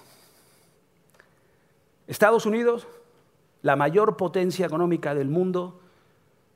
[2.06, 2.88] Estados Unidos,
[3.60, 5.78] la mayor potencia económica del mundo,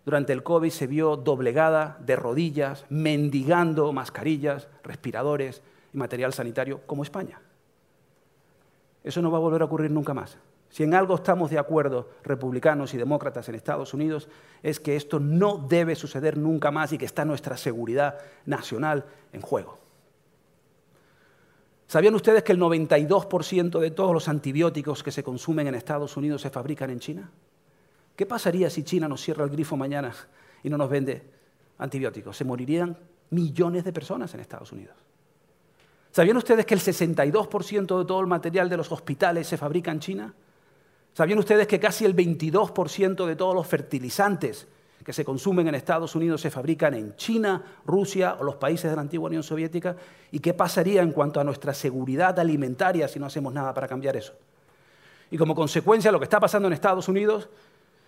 [0.04, 5.62] durante el COVID se vio doblegada de rodillas, mendigando mascarillas, respiradores
[5.92, 7.40] y material sanitario como España.
[9.02, 10.38] Eso no va a volver a ocurrir nunca más.
[10.70, 14.28] Si en algo estamos de acuerdo, republicanos y demócratas en Estados Unidos,
[14.62, 19.40] es que esto no debe suceder nunca más y que está nuestra seguridad nacional en
[19.40, 19.78] juego.
[21.86, 26.42] ¿Sabían ustedes que el 92% de todos los antibióticos que se consumen en Estados Unidos
[26.42, 27.30] se fabrican en China?
[28.16, 30.14] ¿Qué pasaría si China nos cierra el grifo mañana
[30.62, 31.22] y no nos vende
[31.78, 32.36] antibióticos?
[32.36, 32.96] Se morirían
[33.30, 34.94] millones de personas en Estados Unidos.
[36.12, 39.98] ¿Sabían ustedes que el 62% de todo el material de los hospitales se fabrica en
[39.98, 40.34] China?
[41.12, 44.68] ¿Sabían ustedes que casi el 22% de todos los fertilizantes
[45.04, 48.96] que se consumen en Estados Unidos se fabrican en China, Rusia o los países de
[48.96, 49.96] la antigua Unión Soviética?
[50.30, 54.16] ¿Y qué pasaría en cuanto a nuestra seguridad alimentaria si no hacemos nada para cambiar
[54.16, 54.34] eso?
[55.32, 57.48] Y como consecuencia, lo que está pasando en Estados Unidos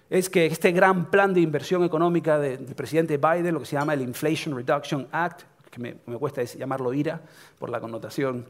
[0.08, 3.94] es que este gran plan de inversión económica del presidente Biden, lo que se llama
[3.94, 7.20] el Inflation Reduction Act, que me, cuesta llamarlo IRA
[7.58, 8.46] por la connotación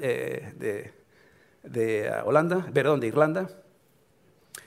[0.00, 0.92] eh, de,
[1.62, 3.48] de Holanda, perdón, de Irlanda.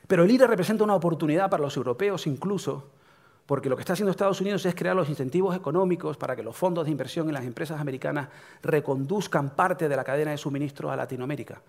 [0.07, 2.91] Pero el IRA representa una oportunidad para los europeos incluso,
[3.45, 6.55] porque lo que está haciendo Estados Unidos es crear los incentivos económicos para que los
[6.55, 8.29] fondos de inversión en las empresas americanas
[8.61, 11.61] reconduzcan parte de la cadena de suministro a Latinoamérica,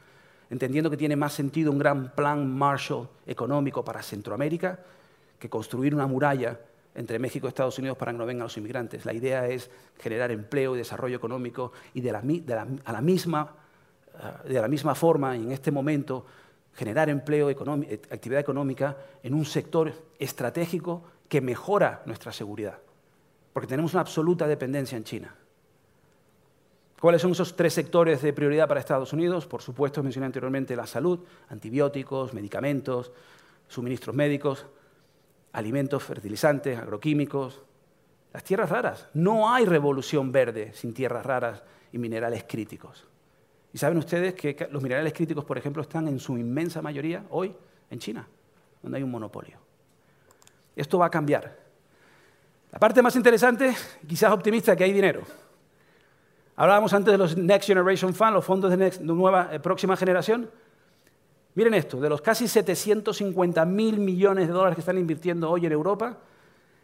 [0.50, 4.78] entendiendo que tiene más sentido un gran plan Marshall económico para Centroamérica
[5.38, 6.58] que construir una muralla
[6.94, 9.04] entre México y Estados Unidos para que no vengan los inmigrantes.
[9.04, 13.54] La idea es generar empleo y desarrollo económico y de la, a la misma,
[14.14, 16.24] eh, de la misma forma, en este momento,
[16.74, 22.78] generar empleo, eh, actividad económica en un sector estratégico que mejora nuestra seguridad,
[23.52, 25.34] porque tenemos una absoluta dependencia en China.
[27.00, 29.46] ¿Cuáles son esos tres sectores de prioridad para Estados Unidos?
[29.46, 33.12] Por supuesto, mencioné anteriormente la salud, antibióticos, medicamentos,
[33.68, 34.66] suministros médicos,
[35.52, 37.62] alimentos, fertilizantes, agroquímicos,
[38.32, 39.08] las tierras raras.
[39.12, 43.06] No hay revolución verde sin tierras raras y minerales críticos.
[43.72, 47.54] Y saben ustedes que los minerales críticos, por ejemplo, están en su inmensa mayoría hoy
[47.90, 48.26] en China,
[48.82, 49.58] donde hay un monopolio.
[50.74, 51.58] Esto va a cambiar.
[52.72, 53.74] La parte más interesante,
[54.06, 55.22] quizás optimista, que hay dinero.
[56.56, 60.50] Hablábamos antes de los Next Generation Fund, los fondos de, nueva, eh, próxima generación.
[61.54, 65.72] Miren esto, de los casi 750 mil millones de dólares que están invirtiendo hoy en
[65.72, 66.18] Europa,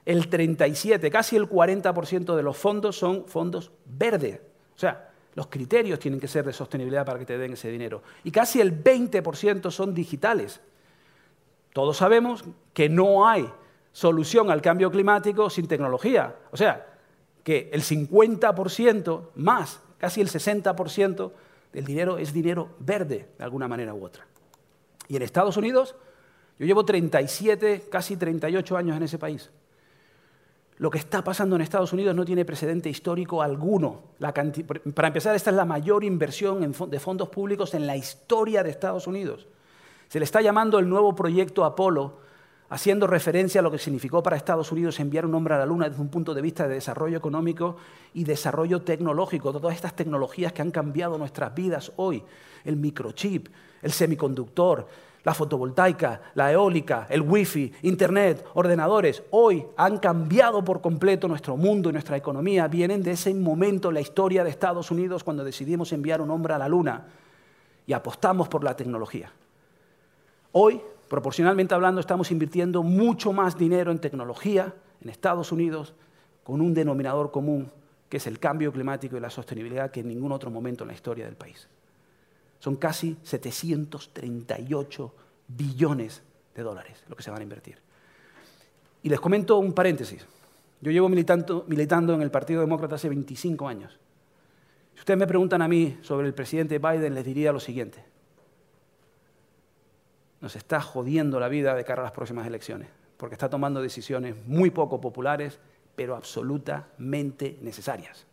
[0.05, 4.41] el 37, casi el 40% de los fondos son fondos verdes.
[4.75, 8.03] O sea, los criterios tienen que ser de sostenibilidad para que te den ese dinero.
[8.25, 10.61] Y casi el 20% son digitales.
[11.73, 13.49] Todos sabemos que no hay
[13.93, 16.35] solución al cambio climático sin tecnología.
[16.51, 16.92] O sea,
[17.45, 21.33] que el 50% más, casi el 60%
[21.73, 24.27] del dinero es dinero verde de alguna manera u otra.
[25.09, 25.97] Y en Estados Unidos,
[26.59, 29.51] yo llevo 37, casi 38 años en ese país.
[30.79, 34.03] Lo que está pasando en Estados Unidos no tiene precedente histórico alguno.
[34.95, 39.07] para empezar, esta es la mayor inversión de fondos públicos en la historia de Estados
[39.07, 39.47] Unidos.
[40.09, 42.19] Se le está llamando el nuevo proyecto Apolo,
[42.73, 45.91] haciendo referencia a lo que significó para Estados Unidos enviar un hombre a la Luna
[45.91, 47.77] desde un punto de vista de desarrollo económico
[48.15, 52.23] y desarrollo tecnológico, todas estas tecnologías que han cambiado nuestras vidas hoy,
[52.65, 53.49] el microchip,
[53.83, 54.89] el semiconductor,
[55.23, 61.91] la fotovoltaica, la eólica, el wifi, internet, ordenadores, hoy han cambiado por completo nuestro mundo
[61.91, 62.69] y nuestra economía.
[62.69, 66.55] Vienen de ese momento en la historia de Estados Unidos cuando decidimos enviar un hombre
[66.55, 67.07] a la Luna
[67.87, 69.31] y apostamos por la tecnología.
[70.53, 70.81] Hoy
[71.13, 75.93] Proporcionalmente hablando, estamos invirtiendo mucho más dinero en tecnología en Estados Unidos
[76.43, 77.71] con un denominador común,
[78.09, 80.95] que es el cambio climático y la sostenibilidad, que en ningún otro momento en la
[80.95, 81.69] historia del país.
[82.61, 85.15] Son casi 738
[85.49, 86.23] billones
[86.55, 87.77] de dólares lo que se van a invertir.
[89.03, 90.25] Y les comento un paréntesis.
[90.81, 93.99] Yo llevo militando, militando en el Partido Demócrata hace 25 años.
[94.95, 98.12] Si ustedes me preguntan a mí sobre el presidente Biden, les diría lo siguiente
[100.43, 104.35] nos está jodiendo la vida de cara a las próximas elecciones, porque está tomando decisiones
[104.45, 105.61] muy poco populares,
[105.95, 108.27] pero absolutamente necesarias.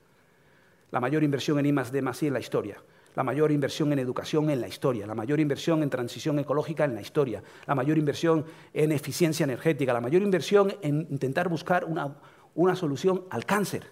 [0.90, 2.82] La mayor inversión en I D en la historia,
[3.16, 6.96] la mayor inversión en educación en la historia, la mayor inversión en transición ecológica en
[6.96, 8.44] la historia, la mayor inversión
[8.74, 13.86] en eficiencia energética, la mayor inversión en intentar buscar una, solución al cáncer,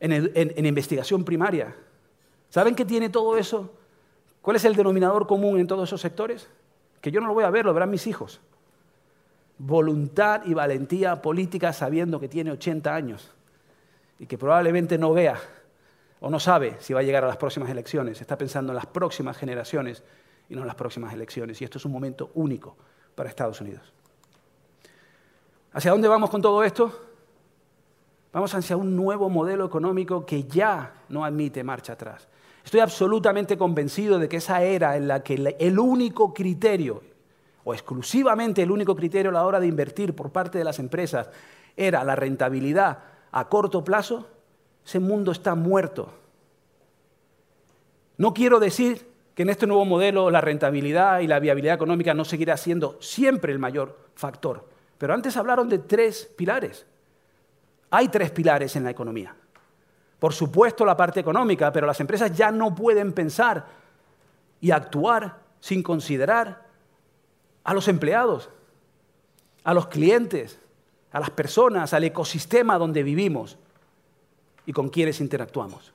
[0.00, 1.74] en investigación primaria.
[2.50, 3.79] ¿Saben qué tiene todo eso?
[4.42, 6.48] ¿Cuál es el denominador común en todos esos sectores?
[7.00, 8.40] Que yo no lo voy a ver, lo verán mis hijos.
[9.58, 13.30] Voluntad y valentía política sabiendo que tiene 80 años
[14.18, 15.38] y que probablemente no vea
[16.20, 18.20] o no sabe si va a llegar a las próximas elecciones.
[18.20, 20.02] Está pensando en las próximas generaciones
[20.48, 21.60] y no en las próximas elecciones.
[21.60, 22.76] Y esto es un momento único
[23.14, 23.92] para Estados Unidos.
[25.72, 27.08] ¿Hacia dónde vamos con todo esto?
[28.32, 32.28] Vamos hacia un nuevo modelo económico que ya no admite marcha atrás.
[32.64, 37.02] Estoy absolutamente convencido de que esa era en la que el único criterio,
[37.64, 41.30] o exclusivamente el único criterio a la hora de invertir por parte de las empresas,
[41.76, 42.98] era la rentabilidad
[43.32, 44.28] a corto plazo,
[44.84, 46.12] ese mundo está muerto.
[48.16, 52.24] No quiero decir que en este nuevo modelo la rentabilidad y la viabilidad económica no
[52.24, 54.68] seguirá siendo siempre el mayor factor.
[54.98, 56.86] Pero antes hablaron de tres pilares.
[57.90, 59.34] Hay tres pilares en la economía.
[60.20, 63.66] Por supuesto la parte económica, pero las empresas ya no pueden pensar
[64.60, 66.66] y actuar sin considerar
[67.64, 68.50] a los empleados,
[69.64, 70.60] a los clientes,
[71.10, 73.56] a las personas, al ecosistema donde vivimos
[74.66, 75.94] y con quienes interactuamos.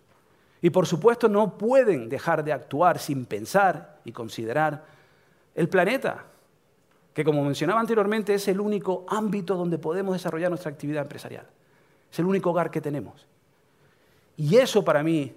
[0.60, 4.86] Y por supuesto no pueden dejar de actuar sin pensar y considerar
[5.54, 6.26] el planeta,
[7.14, 11.46] que como mencionaba anteriormente es el único ámbito donde podemos desarrollar nuestra actividad empresarial.
[12.12, 13.28] Es el único hogar que tenemos.
[14.38, 15.34] Y eso para mí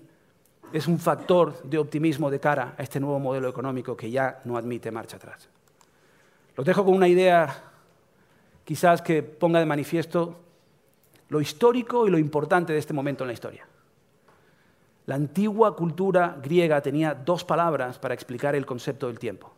[0.73, 4.57] es un factor de optimismo de cara a este nuevo modelo económico que ya no
[4.57, 5.49] admite marcha atrás.
[6.57, 7.65] Los dejo con una idea
[8.65, 10.41] quizás que ponga de manifiesto
[11.29, 13.67] lo histórico y lo importante de este momento en la historia.
[15.07, 19.53] La antigua cultura griega tenía dos palabras para explicar el concepto del tiempo.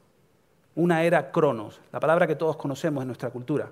[0.76, 3.68] Una era cronos, la palabra que todos conocemos en nuestra cultura,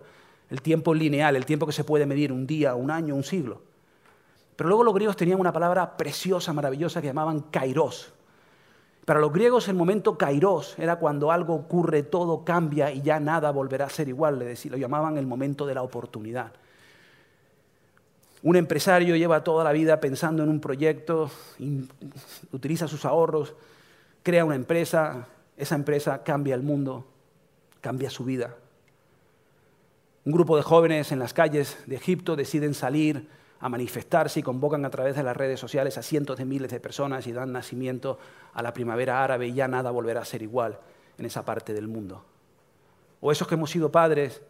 [0.51, 3.63] el tiempo lineal, el tiempo que se puede medir un día, un año, un siglo.
[4.59, 8.13] Pero luego los griegos tenían una palabra preciosa, maravillosa que llamaban kairos.
[9.05, 13.53] Para los griegos el momento kairos era cuando algo ocurre, todo cambia y ya nada
[13.53, 16.51] volverá a ser igual, lo llamaban el momento de la oportunidad.
[18.43, 21.31] Un empresario lleva toda la vida pensando en un proyecto,
[22.51, 23.55] utiliza sus ahorros,
[24.25, 27.07] crea una empresa, esa empresa cambia el mundo,
[27.81, 28.57] cambia su vida.
[30.25, 34.85] Un grupo de jóvenes en las calles de Egipto deciden salir a manifestarse y convocan
[34.85, 38.19] a través de las redes sociales a cientos de miles de personas y dan nacimiento
[38.55, 40.79] a la primavera árabe y ya nada volverá a ser igual
[41.19, 42.25] en esa parte del mundo.
[43.21, 44.43] O esos que hemos sido padres,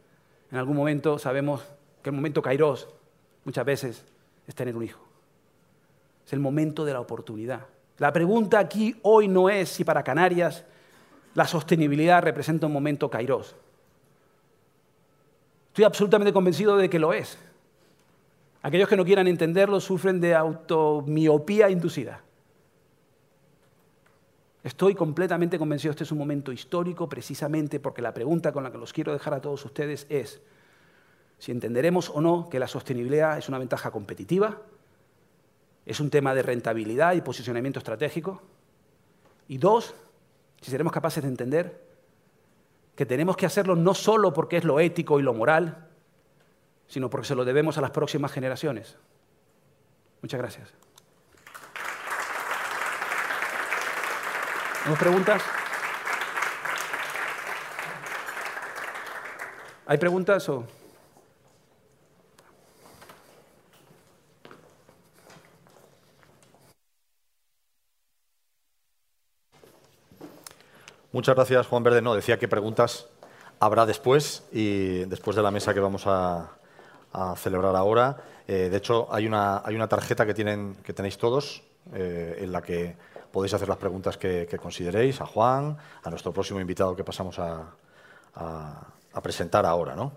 [0.50, 1.62] en algún momento sabemos
[2.02, 2.88] que el momento kairos
[3.44, 4.04] muchas veces
[4.46, 5.00] es tener un hijo.
[6.26, 7.66] Es el momento de la oportunidad.
[7.96, 10.64] La pregunta aquí hoy no es si para Canarias
[11.34, 13.56] la sostenibilidad representa un momento kairos.
[15.68, 17.38] Estoy absolutamente convencido de que lo es.
[18.62, 22.22] Aquellos que no quieran entenderlo sufren de automiopía inducida.
[24.64, 28.78] Estoy completamente convencido, este es un momento histórico precisamente porque la pregunta con la que
[28.78, 30.40] los quiero dejar a todos ustedes es
[31.38, 34.60] si entenderemos o no que la sostenibilidad es una ventaja competitiva,
[35.86, 38.42] es un tema de rentabilidad y posicionamiento estratégico,
[39.46, 39.94] y dos,
[40.60, 41.80] si seremos capaces de entender
[42.96, 45.87] que tenemos que hacerlo no solo porque es lo ético y lo moral,
[46.88, 48.96] sino porque se lo debemos a las próximas generaciones.
[50.22, 50.68] Muchas gracias.
[54.78, 55.42] ¿Tenemos preguntas?
[59.86, 60.64] ¿Hay preguntas o...?
[71.10, 72.02] Muchas gracias, Juan Verde.
[72.02, 73.08] No, decía que preguntas
[73.60, 76.57] habrá después y después de la mesa que vamos a,
[77.12, 78.16] a celebrar ahora.
[78.46, 82.52] Eh, de hecho, hay una, hay una tarjeta que, tienen, que tenéis todos eh, en
[82.52, 82.96] la que
[83.30, 87.74] podéis hacer las preguntas que, consideréis a Juan, a nuestro próximo invitado que pasamos a,
[89.22, 89.96] presentar ahora.
[89.96, 90.12] ¿no?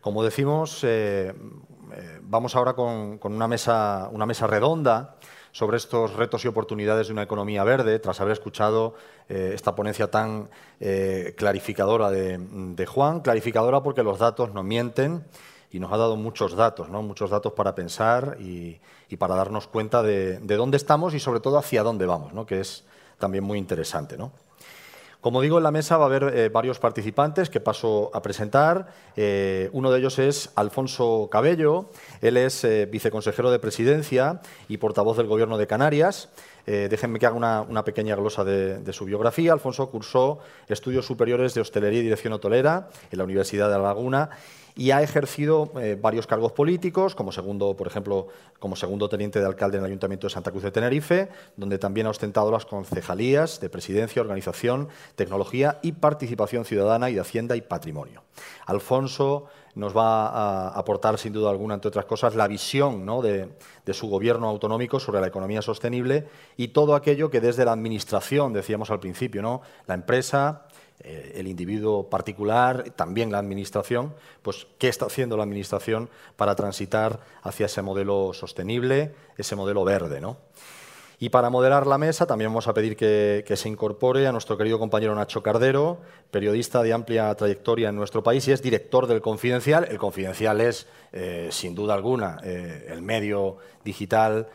[0.00, 1.32] Como decimos, eh,
[2.22, 5.14] vamos ahora con, con, una, mesa, una mesa redonda
[5.52, 8.94] sobre estos retos y oportunidades de una economía verde, tras haber escuchado
[9.28, 10.48] esta ponencia tan
[11.36, 15.24] clarificadora de, de Juan, clarificadora porque los datos no mienten
[15.70, 17.02] y nos ha dado muchos datos, ¿no?
[17.02, 18.80] muchos datos para pensar y,
[19.18, 22.46] para darnos cuenta de, dónde estamos y sobre todo hacia dónde vamos, ¿no?
[22.46, 22.84] que es
[23.18, 24.16] también muy interesante.
[24.16, 24.32] ¿no?
[25.20, 28.88] Como digo, en la mesa va a haber eh, varios participantes que paso a presentar.
[29.16, 31.90] Eh, uno de ellos es Alfonso Cabello.
[32.22, 36.30] Él es eh, viceconsejero de Presidencia y portavoz del Gobierno de Canarias.
[36.66, 39.52] déjenme que haga una, pequeña glosa de, de, su biografía.
[39.52, 44.30] Alfonso cursó estudios superiores de hostelería y dirección hotelera en la Universidad de La Laguna
[44.76, 49.46] y ha ejercido eh, varios cargos políticos, como segundo, por ejemplo, como segundo teniente de
[49.46, 53.60] alcalde en el Ayuntamiento de Santa Cruz de Tenerife, donde también ha ostentado las concejalías
[53.60, 58.22] de Presidencia, Organización, Tecnología y Participación Ciudadana y de Hacienda y Patrimonio.
[58.66, 63.48] Alfonso nos va a aportar, sin duda alguna, entre otras cosas, la visión de,
[63.84, 68.52] de, su gobierno autonómico sobre la economía sostenible y todo aquello que desde la Administración,
[68.52, 69.62] decíamos al principio, ¿no?
[69.86, 70.66] la empresa,
[71.02, 77.20] eh, el individuo particular, también la Administración, pues qué está haciendo la Administración para transitar
[77.42, 80.20] hacia ese modelo sostenible, ese modelo verde.
[80.20, 80.36] ¿no?
[81.18, 84.78] Y para moderar la mesa también vamos a pedir que, se incorpore a nuestro querido
[84.78, 89.86] compañero Nacho Cardero, periodista de amplia trayectoria en nuestro país y es director del Confidencial.
[89.90, 94.48] El Confidencial es, eh, sin duda alguna, eh, el medio digital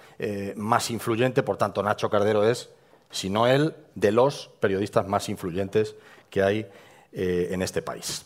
[0.55, 2.69] más influyente, por tanto Nacho Cardero es,
[3.09, 5.95] si no él, de los periodistas más influyentes
[6.35, 6.67] que hay
[7.13, 8.25] eh, en este país.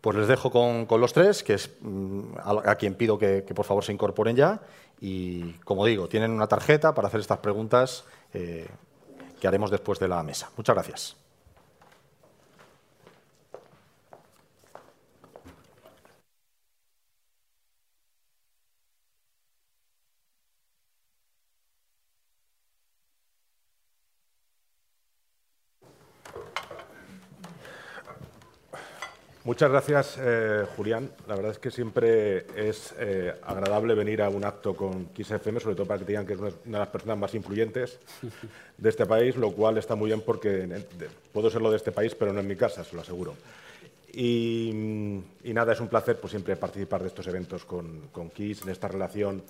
[0.00, 3.84] Pues les dejo con, los tres, que es mm, a, quien pido que, por favor
[3.84, 4.60] se incorporen ya.
[5.00, 8.68] Y como digo, tienen una tarjeta para hacer estas preguntas eh,
[9.40, 10.48] que haremos después de la mesa.
[10.56, 11.16] Muchas gracias.
[29.50, 31.10] Muchas gracias, eh, Julián.
[31.26, 35.74] La verdad es que siempre es eh, agradable venir a un acto con XFM, sobre
[35.74, 37.98] todo para que digan que es una de las personas más influyentes
[38.78, 40.68] de este país, lo cual está muy bien porque
[41.32, 43.34] puedo serlo de este país, pero no en mi casa, se lo aseguro.
[44.12, 44.70] Y,
[45.42, 48.86] nada, es un placer pues, siempre participar de estos eventos con, con KISS, en esta
[48.86, 49.42] relación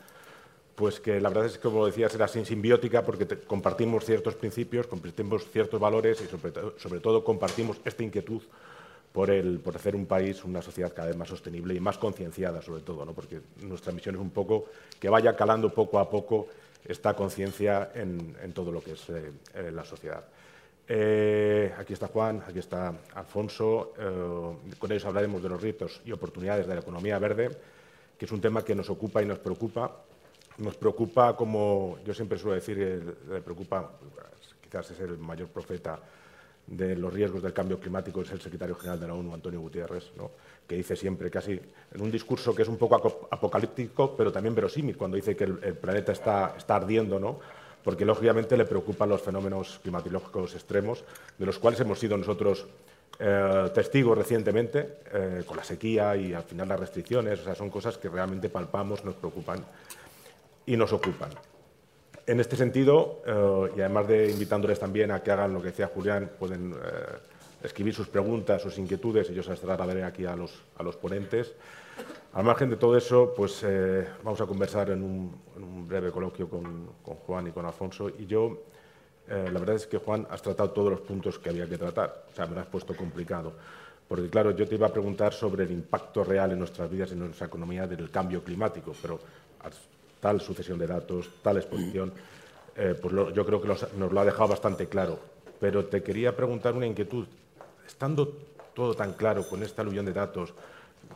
[0.77, 5.45] pues que la verdad es que, como decías, era simbiótica porque compartimos ciertos principios, compartimos
[5.51, 8.41] ciertos valores y sobre todo compartimos esta inquietud
[9.13, 12.63] por, el, por hacer un país, una sociedad cada vez más sostenible y más concienciada,
[12.63, 13.13] sobre todo, ¿no?
[13.13, 14.67] porque nuestra misión es un poco
[14.99, 16.49] que vaya calando poco a poco
[16.85, 20.25] esta conciencia en, en, todo lo que es eh, eh, la sociedad.
[20.89, 23.93] Eh, aquí está Juan, aquí está Alfonso.
[24.79, 27.51] con ellos hablaremos de los retos y oportunidades de la economía verde,
[28.19, 30.03] que es un tema que nos ocupa y nos preocupa.
[30.59, 32.77] Nos preocupa, como yo siempre suelo decir,
[33.29, 33.93] le preocupa,
[34.61, 36.01] quizás es el mayor profeta
[36.71, 40.13] de los riesgos del cambio climático es el secretario general de la ONU, Antonio Gutiérrez,
[40.67, 44.97] que dice siempre, casi en un discurso que es un poco apocalíptico, pero también verosímil,
[44.97, 47.41] cuando dice que el, planeta está, está ardiendo, ¿no?
[47.83, 51.03] porque lógicamente le preocupan los fenómenos climatológicos extremos,
[51.39, 52.67] de los cuales hemos sido nosotros
[53.19, 57.71] eh, testigos recientemente, eh, con la sequía y al final las restricciones, o sea, son
[57.71, 59.65] cosas que realmente palpamos, nos preocupan
[60.67, 61.31] y nos ocupan.
[62.31, 65.89] En este sentido, eh, y además de invitándoles también a que hagan lo que decía
[65.89, 66.77] Julián, pueden eh,
[67.65, 70.95] escribir sus preguntas, sus inquietudes, y yo se las trasladaré aquí a los, a los
[70.95, 71.53] ponentes.
[72.33, 76.91] Al margen de todo eso, pues eh, vamos a conversar en un, breve coloquio con,
[77.03, 78.09] Juan y con Alfonso.
[78.17, 78.63] Y yo,
[79.27, 82.27] la verdad es que Juan, has tratado todos los puntos que había que tratar.
[82.31, 83.55] O sea, me lo has puesto complicado.
[84.07, 87.15] Porque, claro, yo te iba a preguntar sobre el impacto real en nuestras vidas y
[87.15, 89.19] en nuestra economía del cambio climático, pero
[90.21, 92.13] tal sucesión de datos, tal exposición,
[92.77, 95.19] eh, pues yo creo que nos lo ha dejado bastante claro.
[95.59, 97.27] Pero te quería preguntar una inquietud.
[97.87, 98.37] Estando
[98.75, 100.55] todo tan claro con esta aluvión de datos,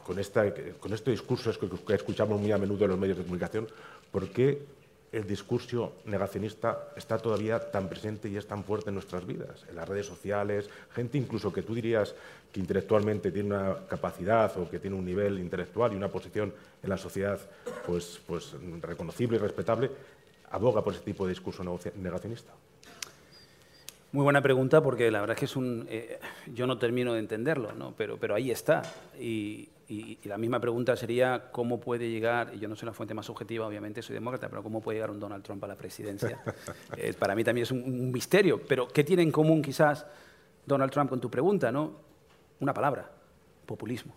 [0.04, 3.68] con, esta, con este discurso que, escuchamos muy a menudo en los medios de comunicación,
[4.10, 4.62] ¿por qué
[5.14, 9.76] el discurso negacionista está todavía tan presente y es tan fuerte en nuestras vidas, en
[9.76, 12.14] las redes sociales, gente incluso que tú dirías
[12.50, 16.52] que intelectualmente tiene una capacidad o que tiene un nivel intelectual y una posición
[16.82, 17.38] en la sociedad
[17.86, 19.90] pues, pues reconocible y respetable,
[20.50, 21.62] aboga por ese tipo de discurso
[21.96, 22.52] negacionista.
[24.10, 25.86] Muy buena pregunta porque la verdad es que es un...
[25.88, 26.18] Eh,
[26.52, 27.94] yo no termino de entenderlo, ¿no?
[27.96, 28.82] pero, pero ahí está.
[29.18, 33.14] Y, y, la misma pregunta sería cómo puede llegar, y yo no soy la fuente
[33.14, 36.40] más objetiva, obviamente soy demócrata, pero cómo puede llegar un Donald Trump a la presidencia.
[36.96, 40.06] Eh, para mí también es un, misterio, pero ¿qué tiene en común quizás
[40.64, 41.72] Donald Trump con tu pregunta?
[41.72, 41.92] ¿no?
[42.60, 43.10] Una palabra,
[43.66, 44.14] populismo.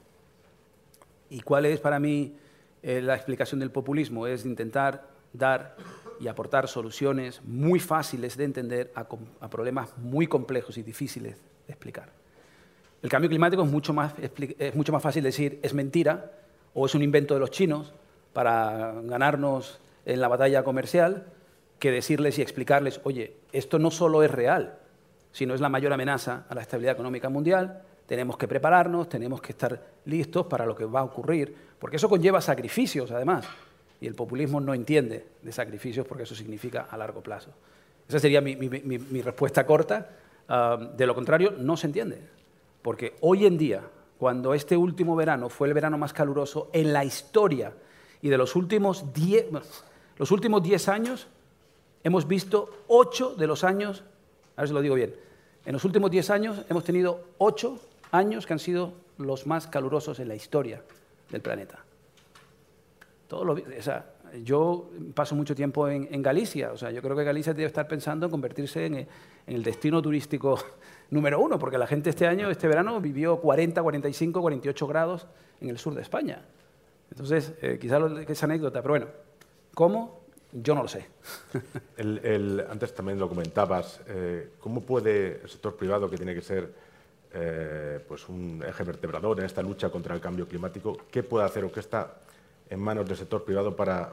[1.29, 2.35] ¿Y cuál es para mí
[2.83, 4.27] eh, la explicación del populismo?
[4.27, 5.75] Es intentar dar
[6.19, 12.11] y aportar soluciones muy fáciles de entender a problemas muy complejos y difíciles de explicar.
[13.01, 16.31] El cambio climático es mucho, más, es mucho más fácil decir es mentira
[16.73, 17.93] o es un invento de los chinos
[18.33, 21.25] para ganarnos en la batalla comercial
[21.79, 24.79] que decirles y explicarles, oye, esto no solo es real,
[25.31, 29.51] sino es la mayor amenaza a la estabilidad económica mundial, tenemos que prepararnos, tenemos que
[29.51, 33.45] estar listos para lo que va a ocurrir, porque eso conlleva sacrificios además,
[33.99, 37.51] y el populismo no entiende de sacrificios porque eso significa a largo plazo.
[38.07, 38.55] Esa sería mi,
[39.21, 40.09] respuesta corta.
[40.47, 42.21] Ah, de lo contrario, no se entiende.
[42.87, 43.81] Porque hoy en día,
[44.17, 47.73] cuando este último verano fue el verano más caluroso en la historia
[48.21, 49.47] y de los últimos 10
[50.17, 51.27] los últimos años,
[52.05, 54.05] hemos visto 8 de los años,
[54.55, 55.13] a ver si lo digo bien,
[55.65, 57.77] en los últimos 10 años hemos tenido 8
[58.11, 60.81] años que han sido los más calurosos en la historia
[61.29, 61.83] del planeta.
[63.27, 64.13] Todo lo, o sea,
[64.43, 68.27] yo paso mucho tiempo en, Galicia, o sea, yo creo que Galicia debe estar pensando
[68.27, 69.07] en convertirse en,
[69.45, 70.57] el destino turístico
[71.09, 75.27] número uno, porque la gente este año, este verano, vivió 40, 45, 48 grados
[75.61, 76.41] en el sur de España.
[77.11, 79.07] Entonces, eh, quizás es anécdota, pero bueno,
[79.73, 80.21] ¿cómo?
[80.51, 81.07] Yo no lo sé.
[82.69, 86.71] antes también lo comentabas, eh, ¿cómo puede el sector privado, que tiene que ser
[87.33, 91.65] eh, pues un eje vertebrador en esta lucha contra el cambio climático, qué puede hacer
[91.65, 92.21] o qué está
[92.69, 94.11] en manos del sector privado para,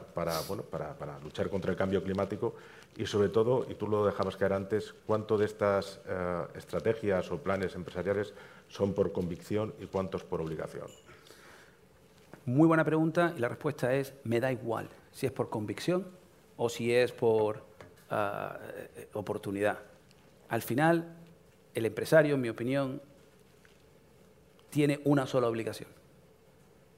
[1.23, 2.55] luchar contra el cambio climático
[2.95, 7.37] y, sobre todo, y tú lo dejabas caer antes, cuánto de estas eh, estrategias o
[7.37, 8.33] planes empresariales
[8.67, 10.87] son por convicción y cuántos por obligación.
[12.45, 16.05] Muy buena pregunta y la respuesta es, me da igual si es por convicción
[16.57, 17.63] o si es por
[18.09, 18.59] ah,
[19.13, 19.79] oportunidad.
[20.49, 21.15] Al final,
[21.73, 23.01] el empresario, en mi opinión,
[24.69, 25.89] tiene una sola obligación.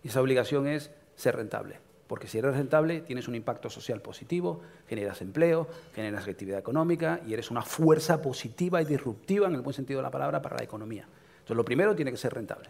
[0.03, 1.79] Y esa obligación es ser rentable.
[2.07, 7.33] Porque si eres rentable, tienes un impacto social positivo, generas empleo, generas actividad económica y
[7.33, 10.63] eres una fuerza positiva y disruptiva, en el buen sentido de la palabra, para la
[10.63, 11.03] economía.
[11.03, 12.69] Entonces, lo primero tiene que ser rentable.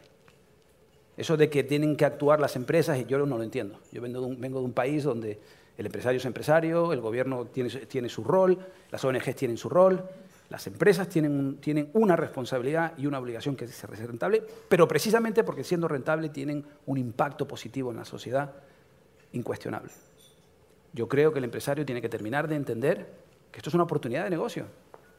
[1.16, 3.80] Eso de que tienen que actuar las empresas, yo no lo entiendo.
[3.92, 5.40] Yo vengo de un, país donde
[5.78, 8.58] el empresario es empresario, el gobierno tiene, tiene su rol,
[8.92, 10.04] las ONGs tienen su rol,
[10.50, 15.44] las empresas tienen, tienen una responsabilidad y una obligación que es ser rentable, pero precisamente
[15.44, 18.54] porque siendo rentable tienen un impacto positivo en la sociedad
[19.34, 19.92] incuestionable.
[20.94, 23.14] Yo creo que el empresario tiene que terminar de entender
[23.52, 24.66] que esto es una oportunidad de negocio.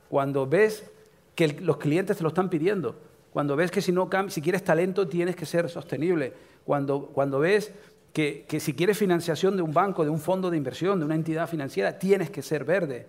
[0.09, 0.91] Cuando ves
[1.35, 2.97] que los clientes te lo están pidiendo,
[3.31, 6.33] cuando ves que si, no, si quieres talento tienes que ser sostenible,
[6.65, 7.71] cuando, cuando ves
[8.15, 11.15] que, que si quieres financiación de un banco, de un fondo de inversión, de una
[11.15, 13.07] entidad financiera, tienes que ser verde.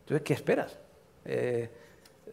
[0.00, 0.78] Entonces, ¿qué esperas?
[1.28, 1.68] Eh,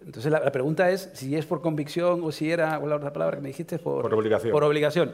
[0.05, 3.41] entonces la, pregunta es si es por convicción o si era, la otra palabra que
[3.41, 4.51] me dijiste, por, por obligación.
[4.51, 5.13] Por obligación.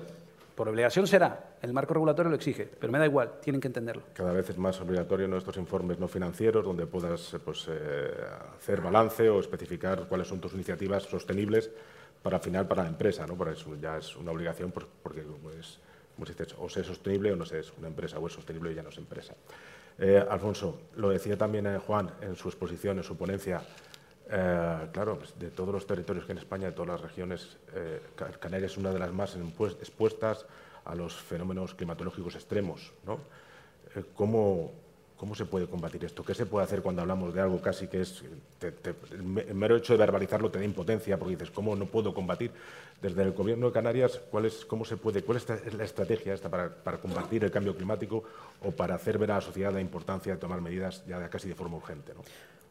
[0.55, 4.03] Por obligación será, el marco regulatorio lo exige, pero me da igual, tienen que entenderlo.
[4.13, 8.11] Cada vez es más obligatorio en estos informes no financieros donde puedas eh, pues, eh,
[8.57, 11.71] hacer balance o especificar cuáles son tus iniciativas sostenibles
[12.21, 13.35] para final para la empresa, ¿no?
[13.35, 15.79] Por eso ya es una obligación porque pues,
[16.15, 18.83] como dices, o es sostenible o no es una empresa, o es sostenible y ya
[18.83, 19.33] no es empresa.
[20.03, 23.61] Eh, Alfonso, lo decía también eh, Juan en su exposición, en su ponencia,
[24.31, 27.57] eh, claro, pues, de todos los territorios que en España, de todas las regiones,
[28.39, 29.37] Canarias es una de las más
[29.79, 30.47] expuestas
[30.85, 32.91] a los fenómenos climatológicos extremos.
[33.05, 33.19] ¿no?
[34.15, 34.71] ¿cómo,
[35.21, 36.23] ¿Cómo se puede combatir esto?
[36.23, 38.23] ¿Qué se puede hacer cuando hablamos de algo casi que es...
[39.11, 42.49] el mero hecho de verbalizarlo te da impotencia porque dices, ¿cómo no puedo combatir?
[42.99, 46.49] Desde el Gobierno de Canarias, ¿cuál es, cómo se puede, ¿cuál es la estrategia esta
[46.49, 48.23] para, para, combatir el cambio climático
[48.63, 51.53] o para hacer ver a la sociedad la importancia de tomar medidas ya casi de
[51.53, 52.15] forma urgente?
[52.15, 52.23] ¿no?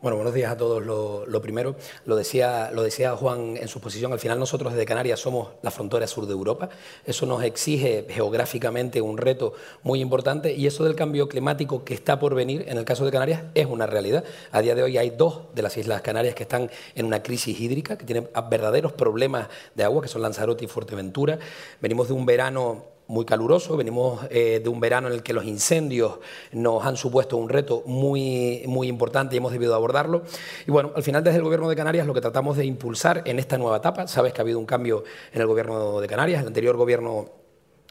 [0.02, 0.82] Bueno, buenos días a todos.
[0.82, 1.76] Lo, primero,
[2.06, 2.70] lo decía,
[3.18, 6.70] Juan en su posición, al final nosotros desde Canarias somos la frontera sur de Europa.
[7.04, 12.18] Eso nos exige geográficamente un reto muy importante y eso del cambio climático que está
[12.18, 14.24] por venir, en el caso de Canarias, es una realidad.
[14.52, 17.60] A día de hoy hay dos de las Islas Canarias que están en una crisis
[17.60, 21.38] hídrica, que tienen verdaderos problemas de agua, que son Lanzarote y Fuerteventura.
[21.82, 25.44] Venimos de un verano muy caluroso, venimos eh, de un verano en el que los
[25.44, 26.20] incendios
[26.52, 30.22] nos han supuesto un reto muy, muy importante y hemos debido abordarlo.
[30.64, 33.40] Y bueno, al final desde el Gobierno de Canarias lo que tratamos de impulsar en
[33.40, 35.02] esta nueva etapa, sabes que ha habido un cambio
[35.32, 37.40] en el Gobierno de Canarias, el anterior Gobierno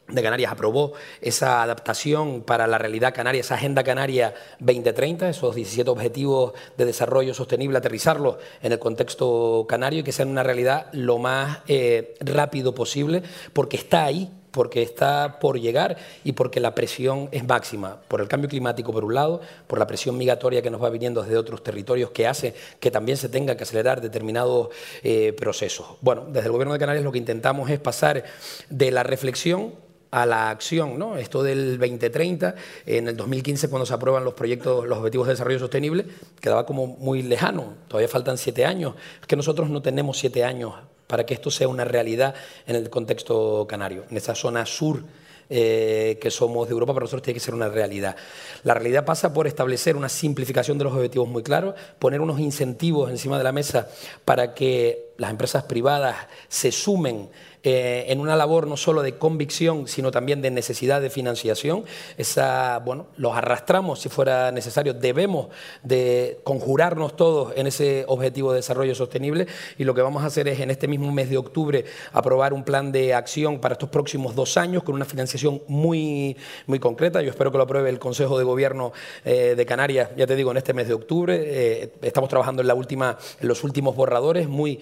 [0.07, 5.89] de Canarias aprobó esa adaptación para la realidad canaria, esa Agenda Canaria 2030, esos 17
[5.89, 11.17] objetivos de desarrollo sostenible, aterrizarlos en el contexto canario y que sean una realidad lo
[11.17, 17.29] más eh, rápido posible, porque está ahí, porque está por llegar y porque la presión
[17.31, 20.81] es máxima, por el cambio climático por un lado, por la presión migratoria que nos
[20.83, 24.69] va viniendo desde otros territorios que hace que también se tenga que acelerar determinados
[25.03, 25.97] eh, procesos.
[26.01, 28.23] Bueno, desde el Gobierno de Canarias lo que intentamos es pasar
[28.69, 29.73] de la reflexión
[30.11, 31.17] a la acción, ¿no?
[31.17, 35.59] Esto del 2030, en el 2015 cuando se aprueban los proyectos, los objetivos de desarrollo
[35.59, 36.05] sostenible,
[36.41, 38.95] quedaba como muy lejano, todavía faltan siete años.
[39.21, 40.73] Es que nosotros no tenemos siete años
[41.09, 42.35] para que esto sea una realidad
[42.67, 45.03] en el contexto canario, en esa zona sur
[45.49, 48.15] eh, que somos de Europa, para nosotros tiene que ser una realidad.
[48.63, 53.09] La realidad pasa por establecer una simplificación de los objetivos muy claros, poner unos incentivos
[53.09, 53.89] encima de la mesa
[54.23, 56.15] para que las empresas privadas
[56.47, 57.29] se sumen
[57.61, 61.83] eh, en una labor no solo de convicción, sino también de necesidad de financiación.
[62.17, 64.93] Esa, bueno, los arrastramos si fuera necesario.
[64.93, 65.49] Debemos
[65.83, 69.45] de conjurarnos todos en ese objetivo de desarrollo sostenible
[69.77, 72.63] y lo que vamos a hacer es en este mismo mes de octubre aprobar un
[72.63, 77.21] plan de acción para estos próximos dos años con una financiación muy, muy concreta.
[77.21, 78.93] Yo espero que lo apruebe el Consejo de Gobierno
[79.25, 81.37] eh, de Canarias, ya te digo, en este mes de octubre.
[81.37, 84.79] Eh, estamos trabajando en, la última, los últimos borradores, muy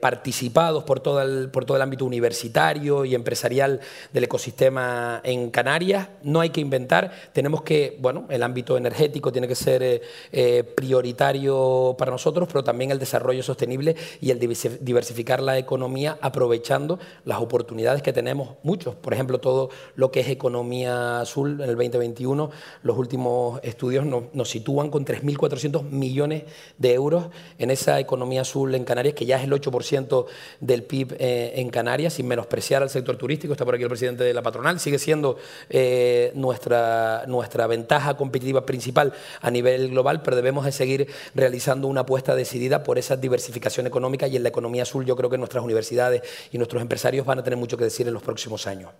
[0.00, 3.80] participados por todo el por todo el ámbito universitario y empresarial
[4.12, 6.08] del ecosistema en Canarias.
[6.22, 10.02] No hay que inventar, tenemos que, bueno, el ámbito energético tiene que ser eh,
[10.32, 16.98] eh, prioritario para nosotros, pero también el desarrollo sostenible y el diversificar la economía aprovechando
[17.24, 18.94] las oportunidades que tenemos, muchos.
[18.94, 22.50] Por ejemplo, todo lo que es economía azul en el 2021,
[22.82, 26.44] los últimos estudios nos sitúan con 3.400 millones
[26.78, 27.26] de euros
[27.58, 30.26] en esa economía azul en Canarias, que ya es el 8%
[30.60, 31.16] del PIB.
[31.18, 33.52] Eh, en Canarias, sin menospreciar al sector turístico.
[33.52, 34.78] Está por aquí el presidente de la patronal.
[34.80, 35.38] Sigue siendo
[35.68, 42.02] eh, nuestra, nuestra ventaja competitiva principal a nivel global, pero debemos de seguir realizando una
[42.02, 45.64] apuesta decidida por esa diversificación económica y en la economía azul yo creo que nuestras
[45.64, 48.90] universidades y nuestros empresarios van a tener mucho que decir en los próximos años.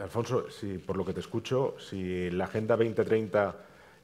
[0.00, 3.54] Alfonso, si, por lo que te escucho, si la Agenda 2030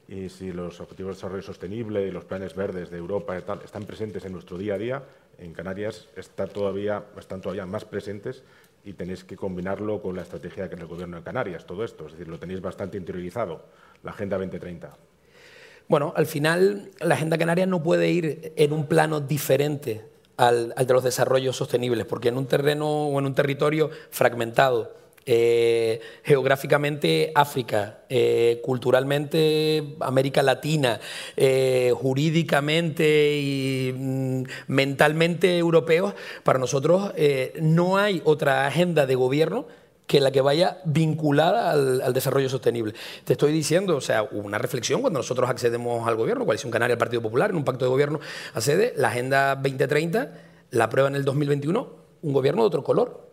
[0.07, 4.25] y si los Objetivos de Desarrollo Sostenible y los planes verdes de Europa están presentes
[4.25, 5.03] en nuestro día a día,
[5.37, 8.43] en Canarias está todavía, están todavía más presentes
[8.85, 12.05] y tenéis que combinarlo con la estrategia que es el Gobierno de Canarias, todo esto.
[12.05, 13.63] Es decir, lo tenéis bastante interiorizado,
[14.03, 14.95] la Agenda 2030.
[15.87, 20.05] Bueno, al final la Agenda Canaria no puede ir en un plano diferente
[20.37, 24.93] al de los desarrollos sostenibles, porque en un terreno o en un territorio fragmentado,
[25.25, 30.99] eh, geográficamente África, eh, culturalmente América Latina,
[31.37, 36.13] eh, jurídicamente y mm, mentalmente europeos,
[36.43, 37.13] para nosotros
[37.61, 39.65] no hay otra agenda de gobierno
[40.07, 42.93] que la que vaya vinculada al, desarrollo sostenible.
[43.23, 46.99] Te estoy diciendo, o sea, una reflexión cuando nosotros accedemos al gobierno, Coalición Canaria, el
[46.99, 48.19] Partido Popular, en un pacto de gobierno
[48.53, 50.31] accede, la Agenda 2030
[50.71, 53.32] la aprueba en el 2021 un gobierno de otro color,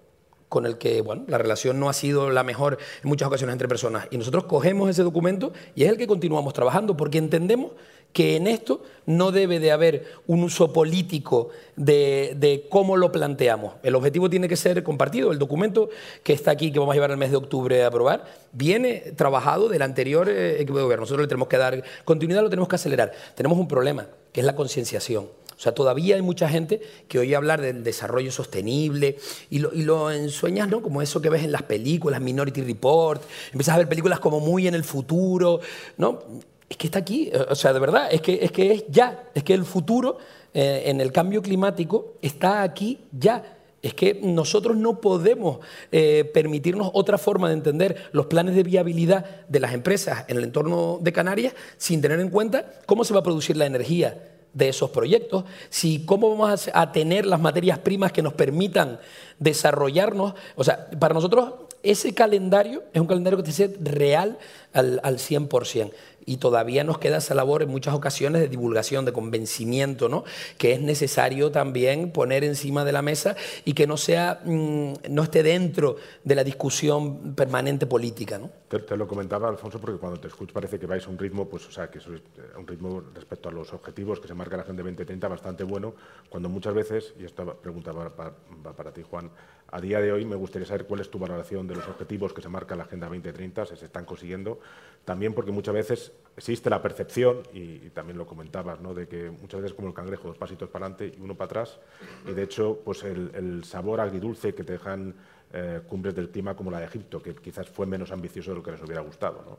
[0.51, 3.69] con el que bueno, la relación no ha sido la mejor en muchas ocasiones entre
[3.69, 4.09] personas.
[4.11, 7.71] Y nosotros cogemos ese documento y es el que continuamos trabajando, porque entendemos
[8.13, 13.75] que en esto no debe de haber un uso político de, cómo lo planteamos.
[13.85, 15.31] El objetivo tiene que ser compartido.
[15.31, 15.89] El documento
[16.25, 19.69] que está aquí, que vamos a llevar el mes de octubre a aprobar, viene trabajado
[19.69, 21.03] del anterior eh, equipo de gobierno.
[21.03, 23.13] Nosotros le tenemos que dar continuidad, lo tenemos que acelerar.
[23.37, 25.29] Tenemos un problema, que es la concienciación.
[25.61, 29.19] O sea, todavía hay mucha gente que oye hablar del desarrollo sostenible
[29.51, 30.81] y lo, ensueñas, ¿no?
[30.81, 33.21] Como eso que ves en las películas, Minority Report,
[33.53, 35.61] empiezas a ver películas como muy en el futuro,
[35.99, 36.21] ¿no?
[36.67, 39.45] Es que está aquí, o sea, de verdad, es que es, que es ya, es
[39.45, 40.17] que el futuro
[40.55, 43.59] eh, en el cambio climático está aquí ya.
[43.83, 45.59] Es que nosotros no podemos
[45.93, 50.45] eh, permitirnos otra forma de entender los planes de viabilidad de las empresas en el
[50.45, 54.17] entorno de Canarias sin tener en cuenta cómo se va a producir la energía,
[54.53, 58.99] de esos proyectos, si cómo vamos a tener las materias primas que nos permitan
[59.39, 60.35] desarrollarnos.
[60.57, 64.39] O sea, para nosotros ese calendario es un calendario que tiene que ser real
[64.73, 65.93] al, al 100%
[66.27, 70.25] y todavía nos queda esa labor en muchas ocasiones de divulgación, de convencimiento, ¿no?
[70.59, 75.23] que es necesario también poner encima de la mesa y que no, sea, mm, no
[75.23, 78.39] esté dentro de la discusión permanente política.
[78.39, 78.51] ¿no?
[78.69, 81.67] Te, lo comentaba, Alfonso, porque cuando te escucho parece que vais a un ritmo, pues,
[81.67, 82.21] o sea, que es eh,
[82.57, 85.95] un ritmo respecto a los objetivos que se marca la Agenda 2030 bastante bueno,
[86.29, 88.33] cuando muchas veces, y esta pregunta va para,
[88.77, 89.31] para ti, Juan,
[89.73, 92.43] a día de hoy me gustaría saber cuál es tu valoración de los objetivos que
[92.43, 94.61] se marca la Agenda 2030, si se están consiguiendo,
[95.05, 98.95] también porque muchas veces existe la percepción, y, también lo comentabas, ¿no?
[98.95, 101.79] de que muchas veces como el cangrejo, dos pasitos para adelante y uno para atrás,
[102.27, 105.15] y de hecho pues el, sabor agridulce que te dejan
[105.53, 108.63] eh, cumbres del clima como la de Egipto, que quizás fue menos ambicioso de lo
[108.63, 109.45] que les hubiera gustado.
[109.47, 109.59] ¿no?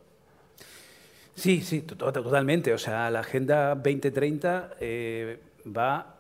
[1.35, 2.73] Sí, sí, totalmente.
[2.73, 6.17] O sea, la Agenda 2030 eh, va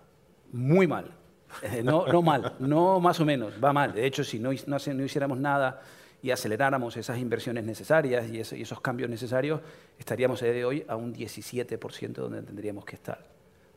[0.51, 1.20] muy mal
[1.61, 3.93] eh, no, no mal, no más o menos, va mal.
[3.93, 5.81] De hecho, si no, hiciéramos nada
[6.21, 9.61] y aceleráramos esas inversiones necesarias y, esos cambios necesarios,
[9.97, 13.19] estaríamos de hoy a un 17% donde tendríamos que estar.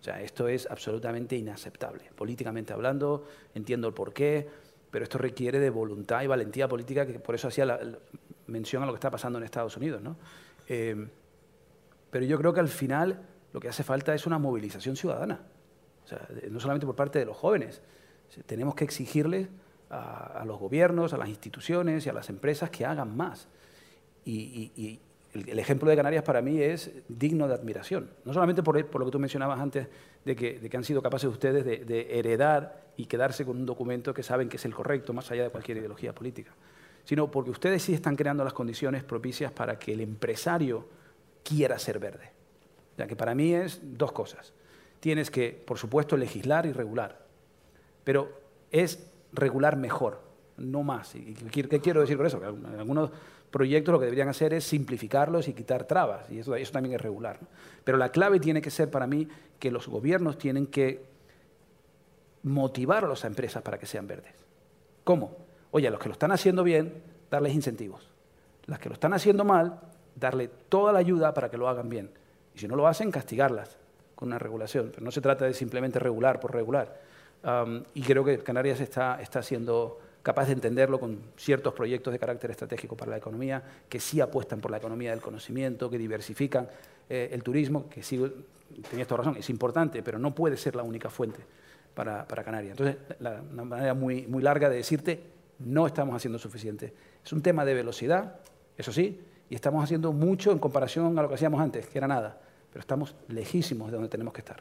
[0.01, 2.05] O sea, esto es absolutamente inaceptable.
[2.15, 4.47] Políticamente hablando, entiendo el porqué,
[4.91, 7.81] pero esto requiere de voluntad y valentía política, que por eso hacía la,
[8.47, 10.03] mención a lo que está pasando en Estados Unidos.
[10.03, 10.17] ¿no?
[10.69, 11.09] Eh,
[12.11, 13.23] pero yo creo que al final
[13.53, 15.41] lo que hace falta es una movilización ciudadana
[16.51, 17.83] no solamente por parte de los jóvenes.
[18.47, 19.49] Tenemos que exigirles
[19.91, 23.49] a, los gobiernos, a las instituciones y a las empresas que hagan más.
[24.25, 25.01] Y,
[25.35, 28.11] el, ejemplo de Canarias para mí es digno de admiración.
[28.25, 29.89] No solamente por, lo que tú mencionabas antes,
[30.25, 34.23] de que, han sido capaces ustedes de, de, heredar y quedarse con un documento que
[34.23, 36.53] saben que es el correcto, más allá de cualquier ideología política,
[37.05, 40.89] sino porque ustedes sí están creando las condiciones propicias para que el empresario
[41.43, 42.31] quiera ser verde.
[42.97, 44.55] Ya que para mí es dos cosas
[45.05, 47.19] tienes que, por supuesto, legislar y regular.
[48.05, 48.41] Pero
[48.71, 50.23] es regular mejor,
[50.57, 51.15] no más.
[51.15, 52.41] ¿Y qué quiero decir con eso?
[52.41, 53.11] Que algunos
[53.51, 57.03] proyectos lo que deberían hacer es simplificarlos y quitar trabas, y eso, eso también es
[57.03, 57.39] regular.
[57.85, 59.29] Pero la clave tiene que ser para mí
[59.59, 61.05] que los gobiernos tienen que
[62.43, 64.33] motivar a las empresas para que sean verdes.
[65.05, 65.37] ¿Cómo?
[65.71, 68.09] Oye, a los que lo están haciendo bien, darles incentivos.
[68.65, 69.81] Las que lo están haciendo mal,
[70.17, 72.11] darle toda la ayuda para que lo hagan bien.
[72.55, 73.84] Y si no lo hacen, castigarlas
[74.15, 74.91] con una regulación.
[74.93, 77.01] Pero no se trata de simplemente regular por regular.
[77.95, 82.51] y creo que Canarias está, está siendo capaz de entenderlo con ciertos proyectos de carácter
[82.51, 86.67] estratégico para la economía, que sí apuestan por la economía del conocimiento, que diversifican
[87.11, 88.19] eh, el turismo, que sí,
[88.89, 91.41] tenías toda razón, es importante, pero no puede ser la única fuente
[91.95, 92.79] para, Canarias.
[92.79, 92.97] Entonces,
[93.53, 95.23] una manera muy, muy larga de decirte,
[95.59, 96.95] no estamos haciendo suficiente.
[97.23, 98.41] Es un tema de velocidad,
[98.79, 102.09] eso sí, y estamos haciendo mucho en comparación a lo que hacíamos antes, que era
[102.09, 102.41] nada,
[102.75, 104.61] pero estamos lejísimos de donde tenemos que estar.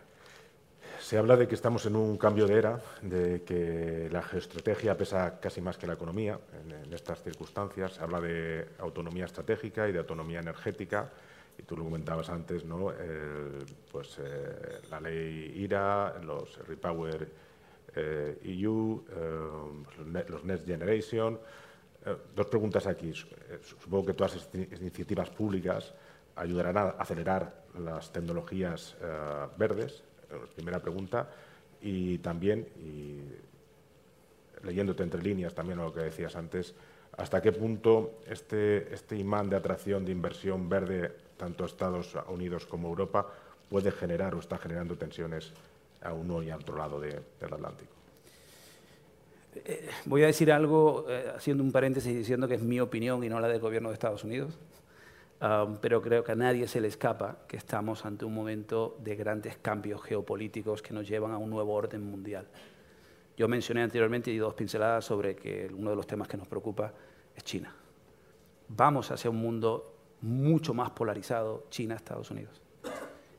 [1.01, 5.39] Se habla de que estamos en un cambio de era, de que la geoestrategia pesa
[5.39, 7.93] casi más que la economía en, estas circunstancias.
[7.93, 11.09] Se habla de autonomía estratégica y de autonomía energética.
[11.57, 12.93] Y tú lo comentabas antes, ¿no?
[13.91, 17.27] pues, eh, la ley IRA, los Repower
[17.95, 21.39] eh, EU, eh, los Next Generation.
[22.35, 23.11] dos preguntas aquí.
[23.11, 25.91] Supongo que todas estas iniciativas públicas
[26.35, 28.95] ayudarán a acelerar las tecnologías
[29.57, 30.03] verdes,
[30.55, 31.29] primera pregunta.
[31.81, 33.19] Y también, y
[34.63, 36.73] leyéndote entre líneas también lo que decías antes,
[37.17, 42.87] ¿hasta qué punto este, este imán de atracción de inversión verde, tanto Estados Unidos como
[42.87, 43.27] Europa,
[43.69, 45.51] puede generar o está generando tensiones
[46.01, 47.91] a uno y a otro lado del Atlántico?
[49.55, 53.29] Eh, voy a decir algo, eh, haciendo un paréntesis, diciendo que es mi opinión y
[53.29, 54.57] no la del gobierno de Estados Unidos
[55.81, 59.57] pero creo que a nadie se le escapa que estamos ante un momento de grandes
[59.57, 62.47] cambios geopolíticos que nos llevan a un nuevo orden mundial.
[63.35, 66.93] Yo mencioné anteriormente y dos pinceladas sobre que uno de los temas que nos preocupa
[67.35, 67.75] es China.
[68.69, 72.61] Vamos hacia un mundo mucho más polarizado, China-Estados Unidos.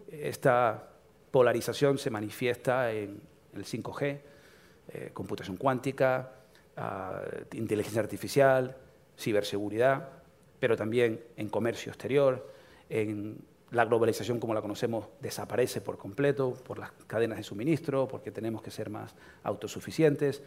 [0.06, 0.90] Esta
[1.30, 3.18] polarización se manifiesta en
[3.54, 4.20] el 5G,
[4.88, 6.32] eh, computación cuántica,
[6.76, 8.76] ah, inteligencia artificial,
[9.16, 10.13] ciberseguridad
[10.64, 12.48] pero también en comercio exterior,
[12.88, 13.36] en
[13.70, 18.62] la globalización como la conocemos desaparece por completo por las cadenas de suministro, porque tenemos
[18.62, 20.42] que ser más autosuficientes.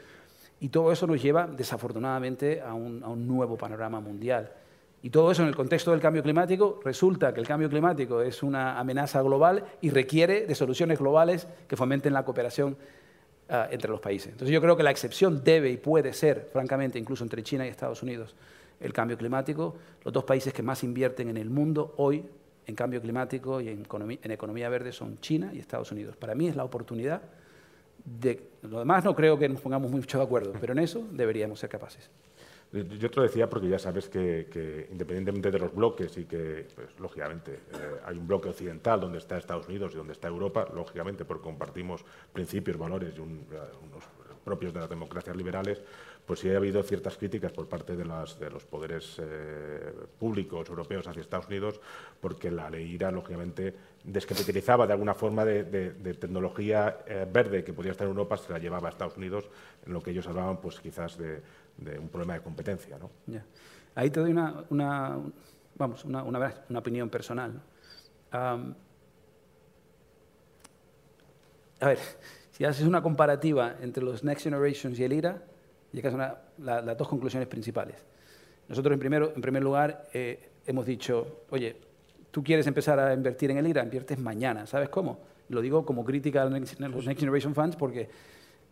[0.60, 4.52] Y todo eso nos lleva, desafortunadamente, a un, nuevo panorama mundial.
[5.04, 8.42] Y todo eso en el contexto del cambio climático, resulta que el cambio climático es
[8.42, 12.76] una amenaza global y requiere de soluciones globales que fomenten la cooperación
[13.52, 14.32] uh, entre los países.
[14.32, 17.70] Entonces yo creo que la excepción debe y puede ser, francamente, incluso entre China y
[17.70, 18.36] Estados Unidos,
[18.80, 19.76] el cambio climático.
[20.04, 22.26] Los dos países que más invierten en el mundo hoy
[22.68, 26.18] en cambio climático y en economía, verde son China y Estados Unidos.
[26.18, 27.22] Para mí es la oportunidad
[28.04, 28.50] de...
[28.64, 31.70] Lo demás no creo que nos pongamos mucho de acuerdo, pero en eso deberíamos ser
[31.70, 32.10] capaces.
[32.74, 37.00] Yo te lo decía porque ya sabes que, independientemente de los bloques y que, pues,
[37.00, 41.24] lógicamente, eh, hay un bloque occidental donde está Estados Unidos y donde está Europa, lógicamente
[41.24, 42.04] porque compartimos
[42.34, 44.04] principios, valores y unos
[44.44, 45.82] propios de las democracias liberales,
[46.28, 51.08] pues sí ha habido ciertas críticas por parte de, de los poderes eh, públicos europeos
[51.08, 51.80] hacia Estados Unidos,
[52.20, 53.74] porque la ley IRA, lógicamente,
[54.04, 58.60] descapitalizaba de alguna forma de, tecnología eh, verde que podía estar en Europa, se la
[58.60, 59.50] llevaba a Estados Unidos,
[59.86, 61.42] en lo que ellos hablaban, pues quizás de,
[61.98, 62.98] un problema de competencia.
[63.00, 63.10] ¿no?
[63.96, 65.18] Ahí te doy una,
[65.76, 66.24] vamos, una,
[66.76, 67.62] opinión personal.
[68.34, 68.58] a
[71.80, 72.00] ver,
[72.52, 75.42] si haces una comparativa entre los Next Generations y el IRA,
[75.94, 76.24] y acá son
[76.60, 78.06] las dos conclusiones principales.
[78.68, 81.76] Nosotros, en, primero, primer lugar, eh, hemos dicho, oye,
[82.32, 84.68] tú quieres empezar a invertir en el IRA, inviertes mañana.
[84.68, 85.20] ¿Sabes cómo?
[85.50, 88.10] Lo digo como crítica a los Next Generation Funds porque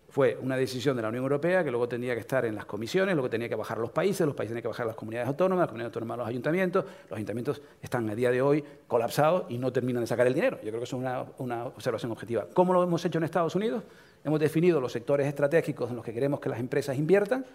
[0.09, 3.15] fue una decisión de la Unión Europea que luego tenía que estar en las comisiones,
[3.15, 5.67] luego tenía que bajar los países, los países tenían que bajar las comunidades autónomas, las
[5.69, 10.03] comunidades autónomas los ayuntamientos, los ayuntamientos están a día de hoy colapsados y no terminan
[10.03, 10.57] de sacar el dinero.
[10.57, 12.47] Yo creo que eso es una observación objetiva.
[12.53, 13.83] ¿Cómo lo hemos hecho en Estados Unidos?
[14.25, 17.45] Hemos definido los sectores estratégicos en los que queremos que las empresas inviertan,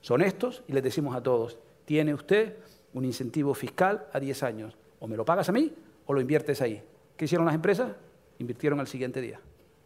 [0.00, 2.54] son estos, y les decimos a todos, tiene usted
[2.94, 5.74] un incentivo fiscal a 10 años, o me lo pagas a mí
[6.06, 6.80] o lo inviertes ahí.
[7.16, 7.90] ¿Qué hicieron las empresas?
[8.38, 9.40] Invirtieron al siguiente día,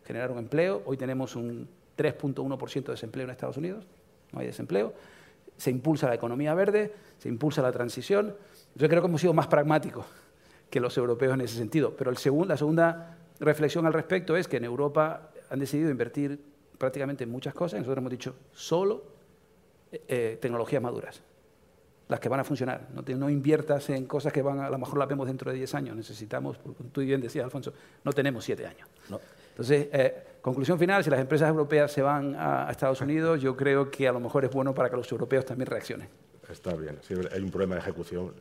[0.04, 1.66] generaron empleo, hoy tenemos un
[1.96, 3.86] 3.1% de desempleo en Estados Unidos,
[4.32, 4.92] no hay desempleo,
[5.56, 8.36] se impulsa la economía verde, se impulsa la transición,
[8.74, 10.04] yo creo que hemos sido más pragmáticos
[10.68, 14.58] que los europeos en ese sentido, pero el la segunda reflexión al respecto es que
[14.58, 16.38] en Europa han decidido invertir
[16.76, 17.78] prácticamente en muchas cosas.
[17.78, 19.04] Nosotros hemos dicho solo
[19.90, 21.22] eh, eh, tecnologías maduras,
[22.08, 22.88] las que van a funcionar.
[22.92, 25.56] No, no, inviertas en cosas que van a, a lo mejor las vemos dentro de
[25.56, 25.96] 10 años.
[25.96, 26.58] Necesitamos,
[26.92, 28.88] tú bien decías, Alfonso, no tenemos 7 años.
[29.50, 33.90] Entonces, eh, conclusión final, si las empresas europeas se van a, Estados Unidos, yo creo
[33.90, 36.08] que a lo mejor es bueno para que los europeos también reaccionen.
[36.50, 36.98] Está bien.
[37.32, 38.34] hay un problema de ejecución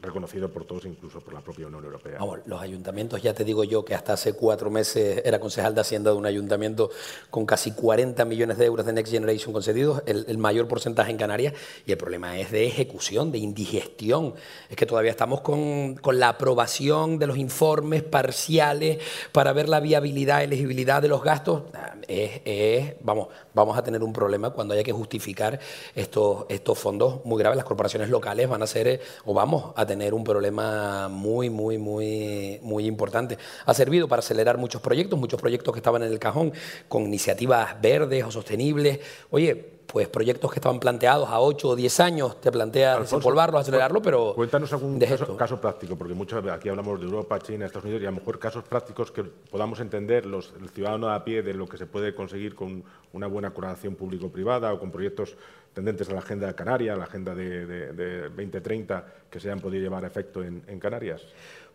[0.00, 2.18] reconocido por todos, incluso por la propia Unión Europea.
[2.18, 5.80] Vamos, los ayuntamientos, ya te digo yo que hasta hace cuatro meses era concejal de
[5.80, 6.90] Hacienda de un ayuntamiento
[7.30, 11.54] con casi 40 millones de euros de Next Generation concedidos, el, mayor porcentaje en Canarias,
[11.86, 14.34] y el problema es de ejecución, de indigestión.
[14.68, 18.98] Es que todavía estamos con, con la aprobación de los informes parciales
[19.32, 21.62] para ver la viabilidad, elegibilidad de los gastos.
[22.06, 25.58] Es, vamos, vamos a tener un problema cuando haya que justificar
[25.94, 27.56] estos, estos fondos muy muy grave.
[27.56, 32.60] Las corporaciones locales van a ser o vamos a tener un problema muy, muy, muy,
[32.62, 33.36] muy importante.
[33.66, 36.52] Ha servido para acelerar muchos proyectos, muchos proyectos que estaban en el cajón
[36.88, 39.00] con iniciativas verdes o sostenibles.
[39.30, 44.02] Oye, pues proyectos que estaban planteados a 8 o 10 años, te planteas desempolvarlos, acelerarlo,
[44.02, 44.34] pero...
[44.34, 48.10] Cuéntanos algún caso, práctico, porque muchos aquí hablamos de Europa, China, Estados Unidos, y a
[48.10, 51.78] lo mejor casos prácticos que podamos entender los, el ciudadano a pie de lo que
[51.78, 52.84] se puede conseguir con
[53.14, 55.36] una buena colaboración público-privada o con proyectos
[55.78, 60.02] tendentes a la agenda canaria, a la agenda de, 2030, que se hayan podido llevar
[60.02, 61.22] a efecto en, Canarias.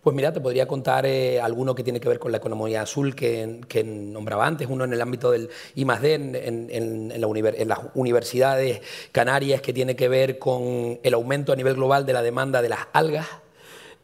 [0.01, 3.15] Pues mira, te podría contar eh, alguno que tiene que ver con la economía azul
[3.15, 6.15] que, nombraba antes, uno en el ámbito del I+.D.
[6.15, 8.81] En, en las universidades
[9.13, 12.67] canarias que tiene que ver con el aumento a nivel global de la demanda de
[12.67, 13.42] las algas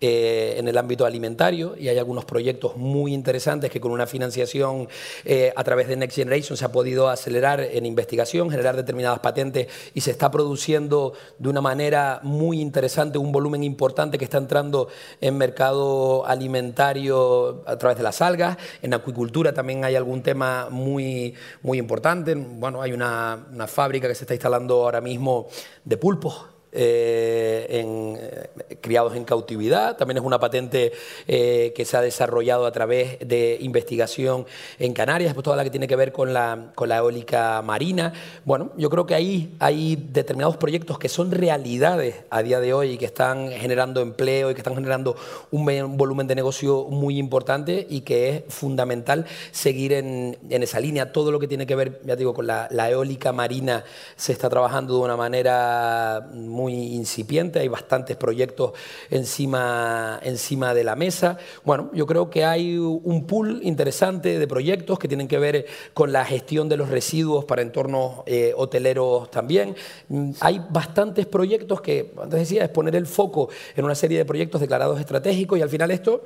[0.01, 4.87] eh, en el ámbito alimentario y hay algunos proyectos muy interesantes que con una financiación
[5.25, 9.67] eh, a través de Next Generation se ha podido acelerar en investigación, generar determinadas patentes
[9.93, 14.87] y se está produciendo de una manera muy interesante un volumen importante que está entrando
[15.19, 18.57] en mercado alimentario a través de las algas.
[18.81, 22.35] En acuicultura también hay algún tema muy, muy importante.
[22.35, 25.47] Bueno, hay una, una fábrica que se está instalando ahora mismo
[25.83, 29.97] de pulpos eh, eh, criados en cautividad.
[29.97, 30.91] También es una patente
[31.27, 34.45] eh, que se ha desarrollado a través de investigación
[34.77, 38.13] en Canarias, pues toda la que tiene que ver con la, con la eólica marina.
[38.45, 42.91] Bueno, yo creo que ahí hay determinados proyectos que son realidades a día de hoy
[42.91, 45.15] y que están generando empleo y que están generando
[45.51, 51.11] un, volumen de negocio muy importante y que es fundamental seguir en, en, esa línea.
[51.11, 53.83] Todo lo que tiene que ver, ya digo, con la, la eólica marina
[54.15, 56.29] se está trabajando de una manera
[56.67, 58.73] incipiente, hay bastantes proyectos
[59.09, 61.37] encima, encima de la mesa.
[61.63, 66.11] Bueno, yo creo que hay un pool interesante de proyectos que tienen que ver con
[66.11, 69.75] la gestión de los residuos para entornos eh, hoteleros también.
[70.09, 74.25] Mm, hay bastantes proyectos que, antes decía, es poner el foco en una serie de
[74.25, 76.23] proyectos declarados estratégicos y al final esto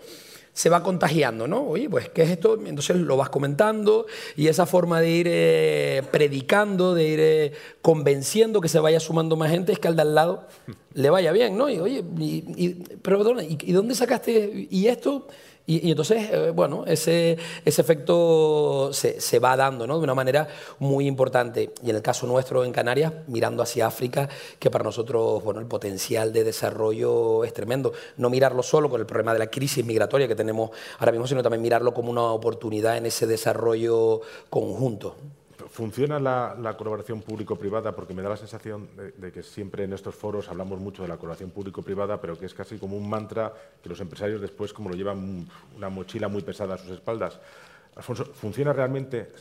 [0.54, 1.64] se va contagiando, ¿no?
[1.64, 2.60] Oye, pues, ¿qué es esto?
[2.64, 7.51] Entonces lo vas comentando y esa forma de ir eh, predicando, de ir eh,
[7.82, 10.47] convenciendo que se vaya sumando más gente es que al de al lado
[10.93, 11.70] le vaya bien, ¿no?
[11.70, 12.70] Y oye, y,
[13.01, 14.68] pero, ¿y, ¿y dónde sacaste?
[14.70, 15.28] ¿Y esto?
[15.66, 19.97] Y, entonces, eh, bueno, ese, efecto se, se, va dando ¿no?
[19.97, 20.47] de una manera
[20.80, 21.72] muy importante.
[21.82, 24.28] Y en el caso nuestro en Canarias, mirando hacia África,
[24.59, 27.93] que para nosotros bueno, el potencial de desarrollo es tremendo.
[28.18, 31.41] No mirarlo solo con el problema de la crisis migratoria que tenemos ahora mismo, sino
[31.41, 35.16] también mirarlo como una oportunidad en ese desarrollo conjunto.
[35.74, 37.95] ¿Funciona la, colaboración público-privada?
[37.95, 41.17] Porque me da la sensación de, que siempre en estos foros hablamos mucho de la
[41.17, 43.51] colaboración público-privada, pero que es casi como un mantra
[43.82, 47.39] que los empresarios después como lo llevan una mochila muy pesada a sus espaldas.
[48.01, 49.31] ¿Funciona realmente?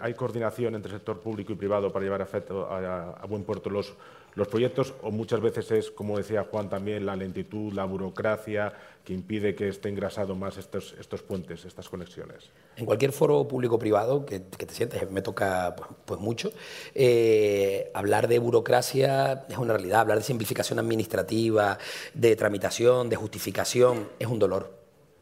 [0.00, 3.94] hay coordinación entre el sector público y privado para llevar a, a buen puerto los,
[4.38, 8.72] los proyectos o muchas veces es, como decía Juan también, la lentitud, la burocracia
[9.04, 12.50] que impide que esté engrasado más estos, estos puentes, estas conexiones?
[12.76, 16.52] En cualquier foro público-privado que, te sientes, me toca pues, pues mucho,
[16.94, 21.78] eh, hablar de burocracia es una realidad, hablar de simplificación administrativa,
[22.14, 24.78] de tramitación, de justificación, es un dolor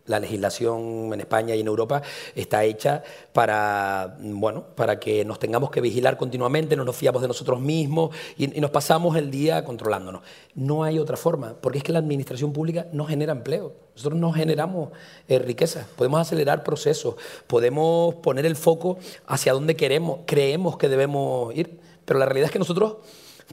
[0.06, 2.02] la legislación en España y en Europa
[2.34, 3.02] está hecha
[3.32, 8.14] para, bueno, para que nos tengamos que vigilar continuamente, no nos fiamos de nosotros mismos
[8.36, 10.22] y, nos pasamos el día controlándonos.
[10.54, 13.74] No hay otra forma, porque es que la administración pública no genera empleo.
[13.94, 14.90] Nosotros no generamos
[15.28, 21.54] eh, riqueza, podemos acelerar procesos, podemos poner el foco hacia donde queremos, creemos que debemos
[21.54, 22.96] ir, pero la realidad es que nosotros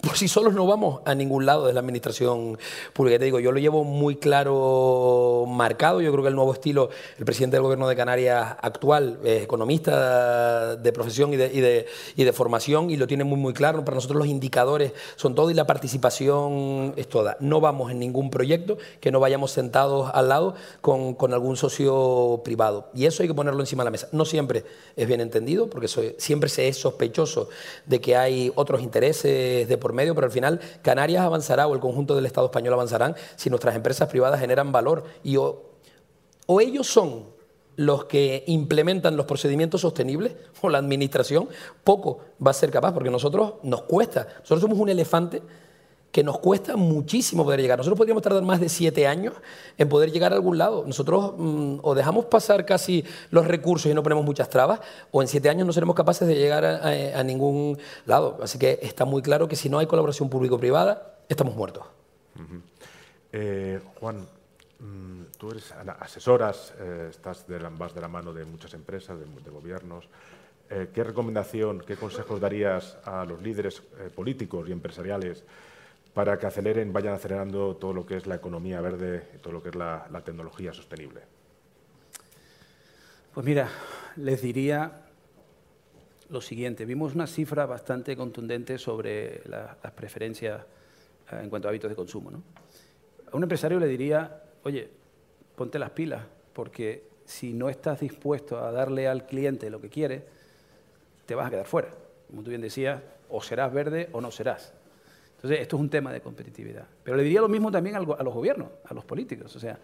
[0.01, 2.57] por sí solos no vamos a ningún lado de la administración
[2.93, 3.19] pública.
[3.19, 6.01] Te digo, yo lo llevo muy claro marcado.
[6.01, 10.75] Yo creo que el nuevo estilo, el presidente del gobierno de Canarias actual, es economista
[10.75, 11.85] de profesión y de,
[12.15, 13.85] y de, formación y lo tiene muy, muy claro.
[13.85, 17.37] Para nosotros los indicadores son todo y la participación es toda.
[17.39, 22.41] No vamos en ningún proyecto que no vayamos sentados al lado con, con algún socio
[22.43, 22.89] privado.
[22.93, 24.09] Y eso hay que ponerlo encima de la mesa.
[24.11, 24.65] No siempre
[24.95, 25.87] es bien entendido, porque
[26.17, 27.49] siempre se es sospechoso
[27.85, 31.79] de que hay otros intereses de por medio, pero al final Canarias avanzará o el
[31.79, 35.03] conjunto del Estado español avanzarán si nuestras empresas privadas generan valor.
[35.23, 35.69] Y o,
[36.59, 37.25] ellos son
[37.75, 41.49] los que implementan los procedimientos sostenibles o la administración,
[41.83, 45.41] poco va a ser capaz, porque nosotros nos cuesta, nosotros somos un elefante
[46.13, 47.79] que nos cuesta muchísimo poder llegar.
[47.79, 49.33] Nosotros podríamos tardar más de siete años
[49.79, 50.83] en poder llegar a algún lado.
[50.85, 55.27] Nosotros mm, o dejamos pasar casi los recursos y no ponemos muchas trabas, o en
[55.27, 58.37] siete años no seremos capaces de llegar a, ningún lado.
[58.43, 61.83] Así que está muy claro que si no hay colaboración público-privada, estamos muertos.
[63.31, 64.27] Eh, Juan,
[64.79, 69.17] mm, tú eres asesoras, eh, estás de la, vas de la mano de muchas empresas,
[69.19, 70.07] de, gobiernos.
[70.69, 73.81] Eh, ¿Qué recomendación, qué consejos darías a los líderes
[74.15, 75.43] políticos y empresariales
[76.13, 79.69] para que aceleren, vayan acelerando todo lo que es la economía verde todo lo que
[79.69, 81.21] es la, tecnología sostenible?
[83.33, 83.67] Pues mira,
[84.17, 85.01] les diría
[86.29, 86.85] lo siguiente.
[86.85, 90.61] Vimos una cifra bastante contundente sobre las preferencias
[91.31, 92.31] eh, en cuanto a hábitos de consumo.
[93.31, 94.87] A un empresario le diría, oye,
[95.55, 100.23] ponte las pilas, porque si no estás dispuesto a darle al cliente lo que quiere,
[101.25, 101.89] te vas a quedar fuera.
[102.27, 104.73] Como tú bien decías, o serás verde o no serás.
[105.43, 106.85] Entonces, esto es un tema de competitividad.
[107.03, 109.53] Pero le diría lo mismo también a los gobiernos, a los políticos.
[109.53, 109.77] O sea,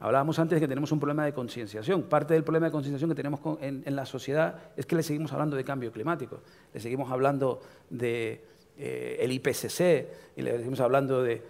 [0.00, 2.02] hablábamos antes de que tenemos un problema de concienciación.
[2.02, 5.54] Parte del problema de concienciación que tenemos en, la sociedad es que le seguimos hablando
[5.54, 6.40] de cambio climático,
[6.74, 8.42] le seguimos hablando de
[8.78, 11.40] eh, IPCC y le seguimos hablando de,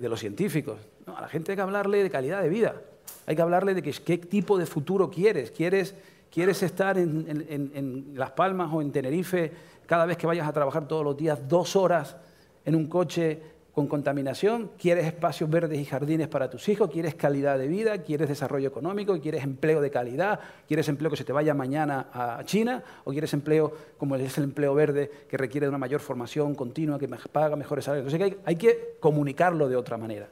[0.00, 0.80] los científicos.
[1.06, 2.80] a la gente hay que hablarle de calidad de vida,
[3.26, 5.50] hay que hablarle de qué tipo de futuro quieres.
[5.50, 5.94] ¿Quieres,
[6.30, 9.52] quieres estar en Las Palmas o en Tenerife
[9.84, 12.16] cada vez que vayas a trabajar todos los días dos horas?
[12.64, 13.40] En un coche
[13.72, 18.28] con contaminación, quieres espacios verdes y jardines para tus hijos, quieres calidad de vida, quieres
[18.28, 22.82] desarrollo económico, quieres empleo de calidad, quieres empleo que se te vaya mañana a China
[23.04, 26.98] o quieres empleo como es el empleo verde que requiere de una mayor formación continua,
[26.98, 28.12] que paga mejores salarios.
[28.12, 30.28] Entonces hay, hay que comunicarlo de otra manera.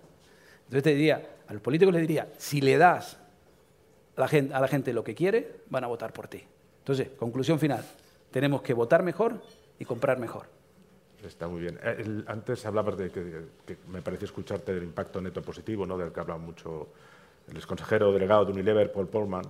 [0.65, 3.19] Entonces te diría, a los políticos les diría, si le das
[4.17, 6.43] a la, gente, a la gente lo que quiere, van a votar por ti.
[6.81, 7.83] Entonces, conclusión final,
[8.31, 9.41] tenemos que votar mejor
[9.79, 10.60] y comprar mejor.
[11.27, 11.79] Está muy bien.
[11.83, 13.45] Eh, antes hablabas de que,
[13.89, 15.99] me pareció escucharte del impacto neto positivo, ¿no?
[15.99, 16.89] del que habla mucho
[17.49, 19.45] el exconsejero delegado de Unilever, Paul Polman.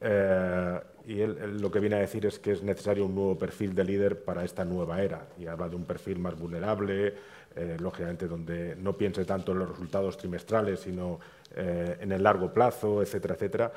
[0.00, 3.74] Eh, y él, lo que viene a decir es que es necesario un nuevo perfil
[3.74, 5.28] de líder para esta nueva era.
[5.38, 7.14] Y habla de un perfil más vulnerable,
[7.54, 11.20] eh, lógicamente donde no piense tanto en los resultados trimestrales, sino
[11.58, 13.72] en el largo plazo, etcétera, etcétera.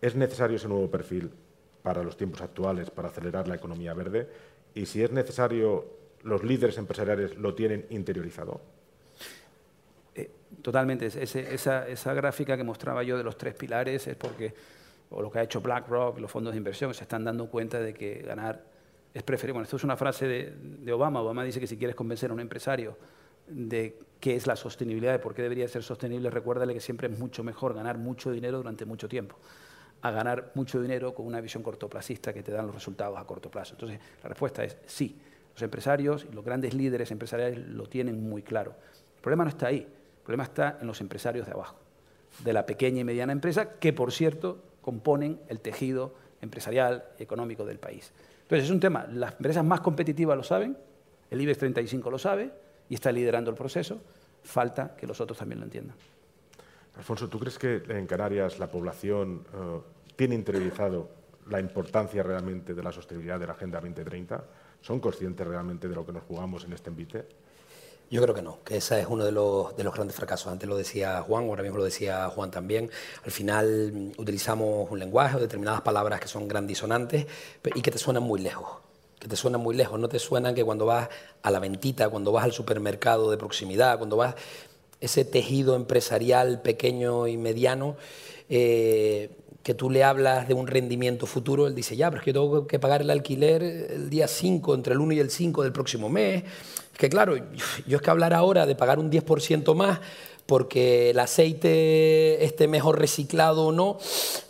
[0.00, 1.30] Es necesario ese nuevo perfil
[1.80, 4.28] para los tiempos actuales, para acelerar la economía verde.
[4.74, 8.60] Y si es necesario los líderes empresariales lo tienen interiorizado?
[10.14, 11.06] Eh, totalmente.
[11.06, 14.54] esa, gráfica que mostraba yo de los tres pilares es porque,
[15.10, 17.94] o lo que ha hecho BlackRock, los fondos de inversión, se están dando cuenta de
[17.94, 18.64] que ganar
[19.14, 19.54] es preferible.
[19.54, 21.20] Bueno, esto es una frase de, de Obama.
[21.20, 22.96] Obama dice que si quieres convencer a un empresario
[23.46, 27.18] de qué es la sostenibilidad, de por qué debería ser sostenible, recuérdale que siempre es
[27.18, 29.36] mucho mejor ganar mucho dinero durante mucho tiempo
[30.02, 33.50] a ganar mucho dinero con una visión cortoplacista que te dan los resultados a corto
[33.50, 33.74] plazo.
[33.74, 35.16] Entonces, la respuesta es sí.
[35.54, 38.74] Los empresarios y los grandes líderes empresariales lo tienen muy claro.
[39.16, 41.76] El problema no está ahí, el problema está en los empresarios de abajo,
[42.44, 47.64] de la pequeña y mediana empresa, que por cierto componen el tejido empresarial y económico
[47.64, 48.12] del país.
[48.42, 50.76] Entonces es un tema, las empresas más competitivas lo saben,
[51.30, 52.50] el IBEX 35 lo sabe
[52.88, 54.00] y está liderando el proceso,
[54.42, 55.96] falta que los otros también lo entiendan.
[56.96, 59.80] Alfonso, ¿tú crees que en Canarias la población eh,
[60.14, 61.08] tiene interiorizado
[61.48, 64.44] la importancia realmente de la sostenibilidad de la Agenda 2030?
[64.82, 67.24] ¿Son conscientes realmente de lo que nos jugamos en este envite?
[68.10, 70.52] Yo creo que no, que ese es uno de los, de los, grandes fracasos.
[70.52, 72.90] Antes lo decía Juan, ahora mismo lo decía Juan también.
[73.24, 77.26] Al final mm, utilizamos un lenguaje o determinadas palabras que son grandisonantes
[77.74, 78.68] y que te suenan muy lejos.
[79.18, 79.98] Que te suenan muy lejos.
[79.98, 81.08] No te suenan que cuando vas
[81.42, 84.34] a la ventita, cuando vas al supermercado de proximidad, cuando vas
[85.00, 87.96] ese tejido empresarial pequeño y mediano,
[88.50, 89.30] eh,
[89.62, 92.42] que tú le hablas de un rendimiento futuro, él dice, ya, pero es que yo
[92.42, 95.72] tengo que pagar el alquiler el día 5, entre el 1 y el 5 del
[95.72, 96.44] próximo mes.
[96.92, 97.36] Es que claro,
[97.86, 100.00] yo es que hablar ahora de pagar un 10% más
[100.46, 103.98] porque el aceite esté mejor reciclado o no,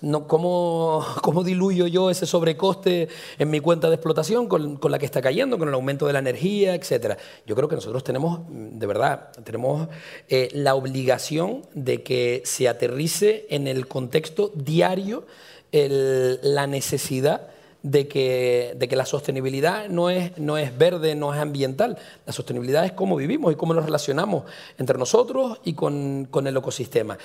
[0.01, 3.09] no ¿cómo, ¿cómo, diluyo yo ese sobrecoste
[3.39, 6.13] en mi cuenta de explotación con, con, la que está cayendo, con el aumento de
[6.13, 7.19] la energía, etcétera?
[7.47, 9.89] Yo creo que nosotros tenemos, de verdad, tenemos
[10.29, 15.27] eh, la obligación de que se aterrice en el contexto diario
[15.73, 17.49] la necesidad
[17.83, 21.99] de que, de que la sostenibilidad no es, no es verde, no es ambiental.
[22.27, 24.45] La sostenibilidad es cómo vivimos y cómo nos relacionamos
[24.79, 27.19] entre nosotros y con, con el ecosistema.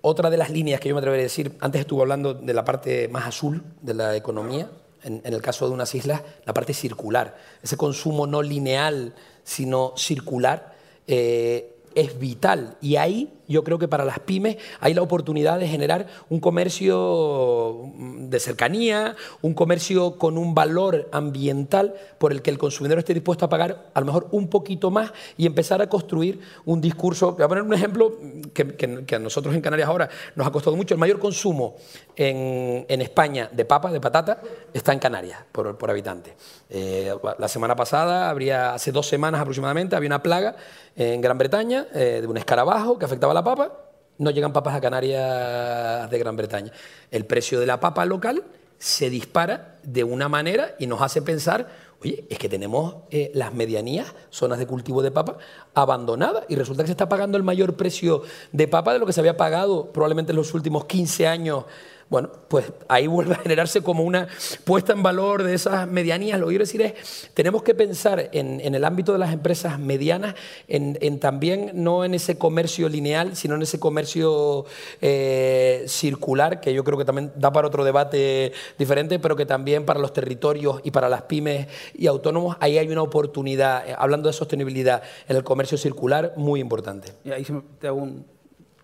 [0.00, 2.64] Otra de las líneas que yo me atrevería a decir, antes estuve hablando de la
[2.64, 4.70] parte más azul de la economía,
[5.02, 9.14] en, el caso de unas islas, la parte circular, ese consumo no lineal,
[9.44, 10.74] sino circular,
[11.06, 12.76] eh, es vital.
[12.80, 17.92] Y ahí yo creo que para las pymes hay la oportunidad de generar un comercio
[17.96, 23.44] de cercanía, un comercio con un valor ambiental por el que el consumidor esté dispuesto
[23.44, 27.32] a pagar a lo mejor un poquito más y empezar a construir un discurso.
[27.32, 28.18] Voy a poner un ejemplo
[28.52, 30.94] que, a nosotros en Canarias ahora nos ha costado mucho.
[30.94, 31.76] El mayor consumo
[32.16, 34.40] en, España de papa, de patata,
[34.72, 36.34] está en Canarias por, habitante.
[36.68, 40.56] Eh, la semana pasada, habría, hace dos semanas aproximadamente, había una plaga
[40.96, 43.72] en Gran Bretaña eh, de un escarabajo que afectaba la papa,
[44.18, 46.72] no llegan papas a Canarias de Gran Bretaña.
[47.10, 48.42] El precio de la papa local
[48.78, 51.68] se dispara de una manera y nos hace pensar
[52.02, 55.38] Oye, es que tenemos eh, las medianías, zonas de cultivo de papa,
[55.74, 58.22] abandonadas y resulta que se está pagando el mayor precio
[58.52, 61.64] de papa de lo que se había pagado probablemente en los últimos 15 años
[62.08, 64.28] bueno, pues ahí vuelve a generarse como una
[64.64, 66.38] puesta en valor de esas medianías.
[66.38, 70.36] Lo que quiero decir es, tenemos que pensar en, el ámbito de las empresas medianas,
[70.68, 74.66] en, también no en ese comercio lineal, sino en ese comercio
[75.00, 79.84] eh, circular, que yo creo que también da para otro debate diferente, pero que también
[79.84, 84.28] para los territorios y para las pymes y autónomos, ahí hay una oportunidad, eh, hablando
[84.28, 87.14] de sostenibilidad en el comercio circular, muy importante.
[87.24, 87.44] Y ahí
[87.90, 88.35] un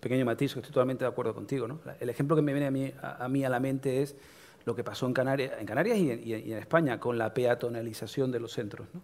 [0.03, 1.67] pequeño matiz, que estoy totalmente de acuerdo contigo.
[1.67, 1.79] ¿no?
[1.99, 4.15] El ejemplo que me viene a mí a, mí a la mente es
[4.65, 8.51] lo que pasó en Canarias, en Canarias y, en, España con la peatonalización de los
[8.53, 8.87] centros.
[8.93, 9.01] ¿no?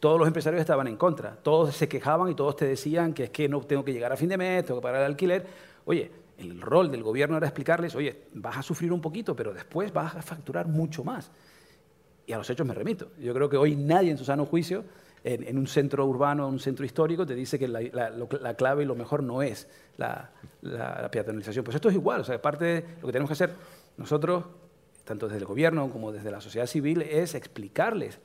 [0.00, 3.30] Todos los empresarios estaban en contra, todos se quejaban y todos te decían que es
[3.30, 5.46] que no tengo que llegar a fin de mes, tengo que pagar el alquiler.
[5.86, 9.92] Oye, el rol del gobierno era explicarles, oye, vas a sufrir un poquito, pero después
[9.92, 11.30] vas a facturar mucho más.
[12.26, 13.12] Y a los hechos me remito.
[13.18, 14.84] Yo creo que hoy nadie en su sano juicio
[15.24, 18.94] en, un centro urbano, en un centro histórico, te dice que la, clave y lo
[18.94, 20.30] mejor no es la,
[21.10, 21.64] peatonalización.
[21.64, 23.54] Pues esto es igual, o sea, parte de lo que tenemos que hacer
[23.96, 24.44] nosotros,
[25.04, 28.20] tanto desde el gobierno como desde la sociedad civil, es explicarles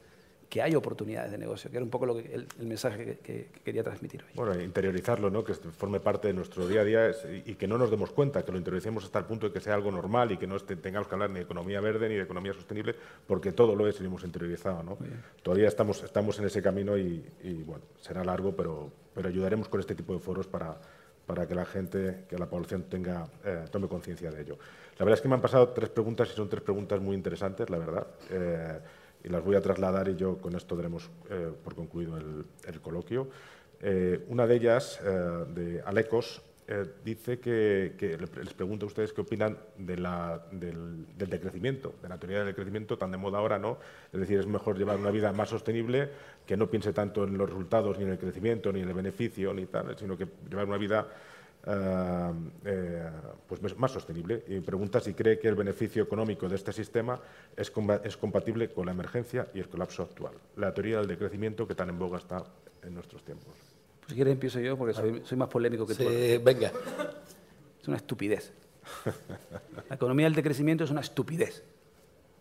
[0.50, 3.84] que hay oportunidades de negocio, que era un poco lo que, el, mensaje que, quería
[3.84, 4.32] transmitir hoy.
[4.34, 5.44] Bueno, interiorizarlo, ¿no?
[5.44, 7.12] que forme parte de nuestro día a día
[7.46, 9.76] y que no nos demos cuenta, que lo interioricemos hasta el punto de que sea
[9.76, 12.54] algo normal y que no tengamos que hablar ni de economía verde ni de economía
[12.54, 12.96] sostenible,
[13.28, 14.82] porque todo lo es y lo hemos interiorizado.
[14.82, 14.98] ¿no?
[15.44, 17.24] Todavía estamos, estamos en ese camino y,
[17.66, 20.80] bueno, será largo, pero, pero ayudaremos con este tipo de foros para,
[21.28, 24.58] para que la gente, que la población tenga, eh, tome conciencia de ello.
[24.98, 27.70] La verdad es que me han pasado tres preguntas y son tres preguntas muy interesantes,
[27.70, 28.08] la verdad.
[28.32, 28.80] Eh,
[29.24, 33.28] y las voy a trasladar y yo con esto daremos eh, por concluido el, coloquio.
[33.82, 36.42] Eh, una de ellas, eh, de Alecos,
[37.04, 39.96] dice que, les pregunto a ustedes qué opinan de
[40.52, 43.80] del, decrecimiento, de la teoría del decrecimiento tan de moda ahora, ¿no?
[44.14, 46.12] Es decir, es mejor llevar una vida más sostenible,
[46.46, 49.52] que no piense tanto en los resultados, ni en el crecimiento, ni en el beneficio,
[49.52, 51.08] ni tal, sino que llevar una vida
[51.72, 52.32] eh,
[52.66, 53.10] eh,
[53.48, 57.20] pues más sostenible y pregunta si cree que el beneficio económico de este sistema
[57.56, 57.72] es,
[58.04, 61.90] es, compatible con la emergencia y el colapso actual, la teoría del decrecimiento que tan
[61.90, 62.44] en boga está
[62.82, 63.54] en nuestros tiempos.
[64.00, 66.04] Pues si quieres empiezo yo porque soy, más polémico que tú.
[66.44, 66.72] Venga.
[67.80, 68.52] Es una estupidez.
[69.90, 71.64] La economía del decrecimiento es una estupidez,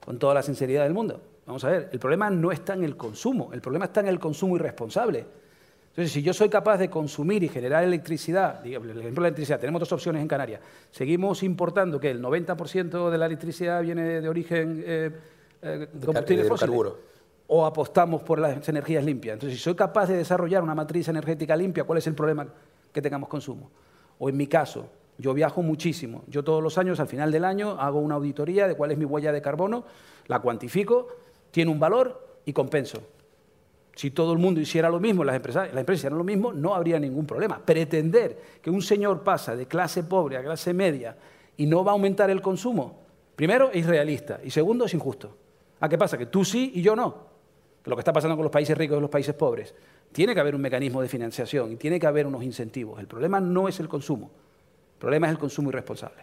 [0.01, 1.21] con toda la sinceridad del mundo.
[1.45, 4.19] Vamos a ver, el problema no está en el consumo, el problema está en el
[4.19, 5.27] consumo irresponsable.
[5.99, 9.59] Entonces, si yo soy capaz de consumir y generar electricidad, el ejemplo de la electricidad,
[9.59, 10.61] tenemos dos opciones en Canarias.
[10.93, 15.11] Seguimos importando que el 90% de la electricidad viene de origen eh,
[15.61, 16.71] eh, combustible fósil.
[17.49, 19.35] O apostamos por las energías limpias.
[19.35, 22.47] Entonces, si soy capaz de desarrollar una matriz energética limpia, ¿cuál es el problema
[22.93, 23.69] que tengamos consumo?
[24.21, 24.89] O en mi caso,
[25.19, 26.23] yo viajo muchísimo.
[26.29, 29.05] Yo todos los años, al final del año, hago una auditoría de cuál es mi
[29.05, 29.83] huella de carbono,
[30.29, 31.09] la cuantifico,
[31.51, 33.03] tiene un valor y compenso.
[33.99, 36.73] Si todo el mundo hiciera lo mismo, las empresas, las empresas hicieran lo mismo, no
[36.73, 37.59] habría ningún problema.
[37.59, 41.17] Pretender que un señor pasa de clase pobre a clase media
[41.57, 43.01] y no va a aumentar el consumo,
[43.35, 45.37] primero es irrealista y segundo es injusto.
[45.81, 46.17] ¿A qué pasa?
[46.17, 47.13] Que tú sí y yo no.
[47.87, 49.75] lo que está pasando con los países ricos y los países pobres.
[50.13, 53.01] Tiene que haber un mecanismo de financiación y tiene que haber unos incentivos.
[53.01, 54.31] El problema no es el consumo,
[54.95, 56.23] el problema es el consumo irresponsable.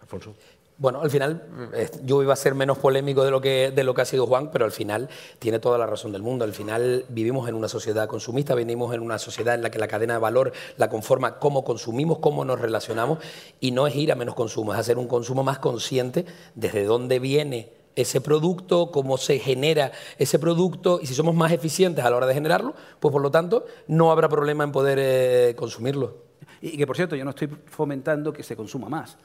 [0.00, 0.34] Alfonso.
[0.76, 3.94] Bueno, al final eh, yo iba a ser menos polémico de lo, que, de lo
[3.94, 6.44] que ha sido Juan, pero al final tiene toda la razón del mundo.
[6.44, 9.86] Al final vivimos en una sociedad consumista, venimos en una sociedad en la que la
[9.86, 13.20] cadena de valor la conforma cómo consumimos, cómo nos relacionamos,
[13.60, 16.26] y no es ir a menos consumo, es hacer un consumo más consciente
[16.56, 22.04] desde dónde viene ese producto, cómo se genera ese producto, y si somos más eficientes
[22.04, 25.54] a la hora de generarlo, pues por lo tanto no habrá problema en poder eh,
[25.56, 26.16] consumirlo.
[26.60, 29.16] Y que por cierto, yo no estoy fomentando que se consuma más.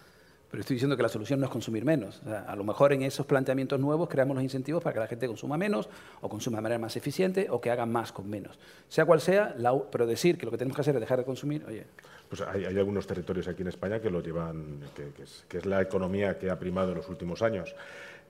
[0.50, 2.22] Pero estoy diciendo que la solución no es consumir menos.
[2.26, 5.58] a lo mejor en esos planteamientos nuevos creamos los incentivos para que la gente consuma
[5.58, 5.90] menos
[6.22, 8.58] o consuma de manera más eficiente o que haga más con menos.
[8.88, 9.56] Sea cual sea,
[9.92, 11.86] pero decir que lo que tenemos que hacer es dejar de consumir, oye.
[12.28, 16.50] Pues hay, algunos territorios aquí en España que lo llevan, que, es, la economía que
[16.50, 17.76] ha primado en los últimos años.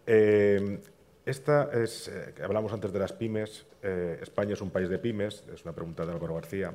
[0.08, 0.80] Eh,
[1.26, 5.44] esta es, eh, hablamos antes de las pymes, eh, España es un país de pymes,
[5.54, 6.74] es una pregunta de Álvaro García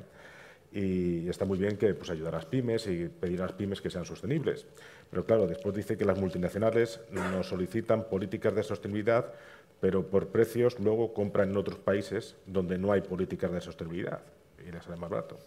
[0.75, 3.79] y está muy bien que pues, ayudar a las pymes y pedir a las pymes
[3.79, 4.65] que sean sostenibles.
[5.09, 9.33] Pero claro, después dice que las multinacionales nos solicitan políticas de sostenibilidad,
[9.79, 14.19] pero por precios luego compran en otros países donde no hay políticas de sostenibilidad
[14.67, 15.39] y les sale más barato.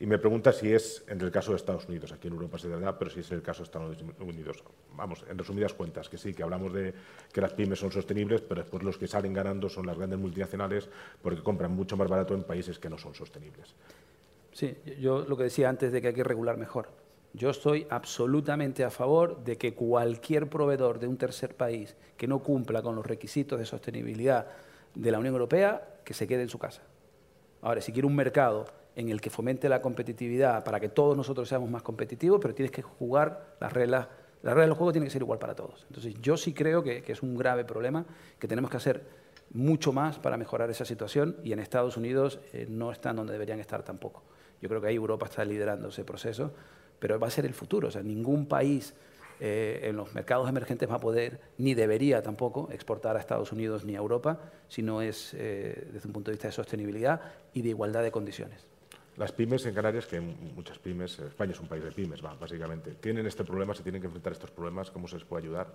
[0.00, 2.68] Y me pregunta si es en el caso de Estados Unidos, aquí en Europa se
[2.68, 4.64] da, pero si es el caso de Estados Unidos.
[4.96, 6.92] Vamos, en resumidas cuentas, que sí, que hablamos de
[7.32, 10.88] que las pymes son sostenibles, pero después los que salen ganando son las grandes multinacionales
[11.22, 13.74] porque compran mucho más barato en países que no son sostenibles.
[14.56, 16.88] Sí, yo lo que decía antes de que hay que regular mejor.
[17.34, 22.38] Yo estoy absolutamente a favor de que cualquier proveedor de un tercer país que no
[22.38, 24.46] cumpla con los requisitos de sostenibilidad
[24.94, 26.80] de la Unión Europea, que se quede en su casa.
[27.60, 28.64] Ahora, si quiere un mercado
[28.94, 32.72] en el que fomente la competitividad para que todos nosotros seamos más competitivos, pero tienes
[32.72, 34.08] que jugar las reglas,
[34.42, 35.84] las reglas del juego tienen que ser igual para todos.
[35.90, 38.06] Entonces, yo sí creo que, es un grave problema,
[38.38, 39.04] que tenemos que hacer
[39.52, 43.60] mucho más para mejorar esa situación y en Estados Unidos eh, no están donde deberían
[43.60, 44.22] estar tampoco.
[44.60, 46.52] Yo creo que ahí Europa está liderando ese proceso,
[46.98, 47.88] pero va a ser el futuro.
[47.88, 48.94] O sea, ningún país
[49.38, 53.84] eh, en los mercados emergentes va a poder, ni debería tampoco, exportar a Estados Unidos
[53.84, 57.20] ni a Europa, si no es eh, desde un punto de vista de sostenibilidad
[57.52, 58.66] y de igualdad de condiciones.
[59.16, 63.26] Las pymes en Canarias, que muchas pymes, España es un país de pymes, básicamente, tienen
[63.26, 65.68] este problema, se tienen que enfrentar estos problemas, ¿cómo se les puede ayudar?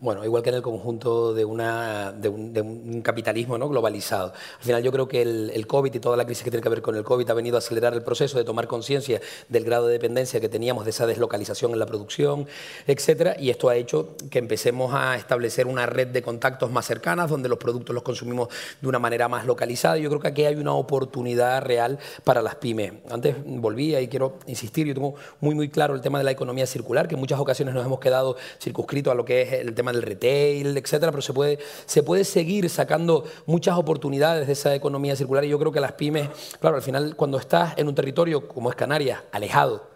[0.00, 3.68] Bueno, igual que en el conjunto de, una, de, un, capitalismo ¿no?
[3.68, 4.32] globalizado.
[4.58, 6.82] Al final yo creo que el, COVID y toda la crisis que tiene que ver
[6.82, 9.94] con el COVID ha venido a acelerar el proceso de tomar conciencia del grado de
[9.94, 12.46] dependencia que teníamos de esa deslocalización en la producción,
[12.86, 17.28] etcétera, y esto ha hecho que empecemos a establecer una red de contactos más cercanas
[17.28, 18.50] donde los productos los consumimos
[18.80, 19.98] de una manera más localizada.
[19.98, 22.92] Yo creo que aquí hay una oportunidad real para las pymes.
[23.10, 26.66] Antes volvía y quiero insistir, yo tengo muy muy claro el tema de la economía
[26.66, 29.87] circular, que en muchas ocasiones nos hemos quedado circunscritos a lo que es el tema
[29.92, 35.16] del retail, etcétera, pero se puede, se puede seguir sacando muchas oportunidades de esa economía
[35.16, 36.28] circular y yo creo que las pymes,
[36.60, 39.86] claro, al final cuando estás en un territorio como es Canarias, alejado,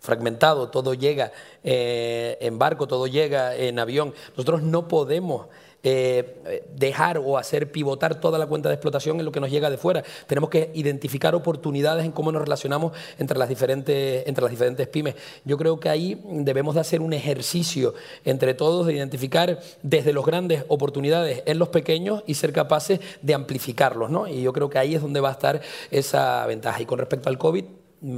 [0.00, 1.32] fragmentado, todo llega
[1.62, 5.46] eh, en barco, todo llega en avión, nosotros no podemos
[5.82, 9.70] eh, dejar o hacer pivotar toda la cuenta de explotación en lo que nos llega
[9.70, 10.04] de fuera.
[10.26, 15.14] Tenemos que identificar oportunidades en cómo nos relacionamos entre las diferentes, entre las diferentes pymes.
[15.44, 17.94] Yo creo que ahí debemos de hacer un ejercicio
[18.24, 23.34] entre todos de identificar desde los grandes oportunidades en los pequeños y ser capaces de
[23.34, 24.10] amplificarlos.
[24.10, 24.26] ¿no?
[24.26, 26.82] Y yo creo que ahí es donde va a estar esa ventaja.
[26.82, 27.64] Y con respecto al COVID,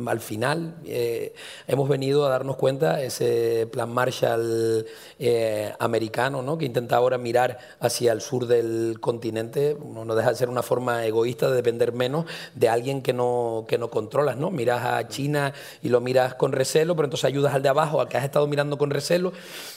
[0.07, 1.35] al final eh,
[1.67, 4.87] hemos venido a darnos cuenta ese plan Marshall
[5.19, 6.57] eh, americano, ¿no?
[6.57, 11.05] que intenta ahora mirar hacia el sur del continente, no deja de ser una forma
[11.05, 14.37] egoísta de depender menos de alguien que no, que no controlas.
[14.37, 14.51] ¿no?
[14.51, 15.53] Miras a China
[15.83, 18.47] y lo miras con recelo, pero entonces ayudas al de abajo, al que has estado
[18.47, 19.33] mirando con recelo.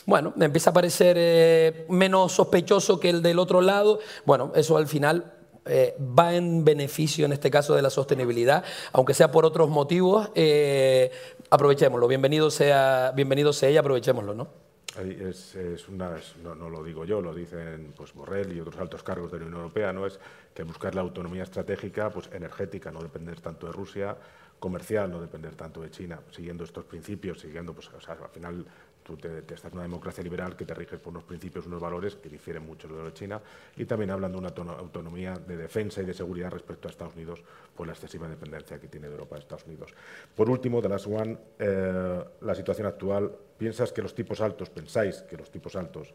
[0.05, 3.99] Bueno, empieza a parecer eh, menos sospechoso que el del otro lado.
[4.25, 5.34] Bueno, eso al final
[5.65, 8.63] eh, va en beneficio, en este caso, de la sostenibilidad,
[8.93, 11.11] aunque sea por otros motivos, eh,
[11.49, 12.07] aprovechémoslo.
[12.07, 14.65] Bienvenido sea, bienvenido sea y aprovechémoslo, ¿no?
[14.97, 19.39] Es, una, no, lo digo yo, lo dicen pues, Borrell y otros altos cargos de
[19.39, 20.05] la Unión Europea, ¿no?
[20.05, 20.19] es
[20.53, 24.15] que buscar la autonomía estratégica pues, energética, no depender tanto de Rusia,
[24.57, 28.65] comercial, no depender tanto de China, siguiendo estos principios, siguiendo, pues, o sea, al final
[29.05, 32.15] tú te, estás en una democracia liberal que te riges por unos principios, unos valores
[32.15, 33.39] que difieren mucho de lo de China,
[33.77, 37.43] y también hablan de una autonomía de defensa y de seguridad respecto a Estados Unidos
[37.75, 39.93] por la excesiva dependencia que tiene de Europa de Estados Unidos.
[40.35, 45.21] Por último, de las One, eh, la situación actual, ¿piensas que los tipos altos, pensáis
[45.21, 46.13] que los tipos altos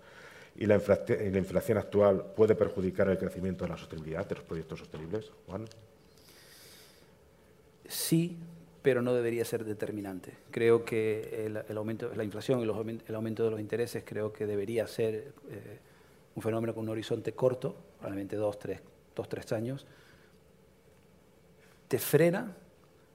[0.56, 4.44] y la, y la inflación actual puede perjudicar el crecimiento de la sostenibilidad de los
[4.44, 5.30] proyectos sostenibles?
[5.46, 5.64] Juan.
[7.86, 8.36] Sí,
[8.82, 10.32] pero no debería ser determinante.
[10.50, 14.86] Creo que el, aumento, la inflación y el aumento de los intereses creo que debería
[14.86, 15.78] ser eh,
[16.34, 18.80] un fenómeno con un horizonte corto, probablemente dos, tres,
[19.14, 19.86] dos, tres años.
[21.88, 22.56] Te frena,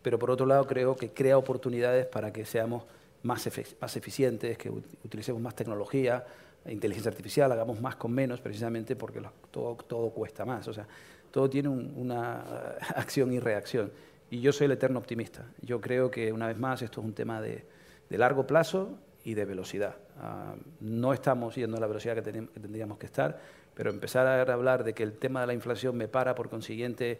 [0.01, 2.83] pero por otro lado creo que crea oportunidades para que seamos
[3.23, 6.23] más, eficientes, que utilicemos más tecnología,
[6.67, 10.67] inteligencia artificial, hagamos más con menos, precisamente porque todo, todo cuesta más.
[10.67, 10.87] O sea,
[11.31, 12.41] todo tiene una
[12.95, 13.91] acción y reacción.
[14.29, 15.45] Y yo soy el eterno optimista.
[15.61, 17.65] Yo creo que, una vez más, esto es un tema de,
[18.09, 19.95] largo plazo y de velocidad.
[20.19, 23.39] Ah, no estamos yendo a la velocidad que, tendríamos que estar,
[23.73, 27.19] pero empezar a hablar de que el tema de la inflación me para, por consiguiente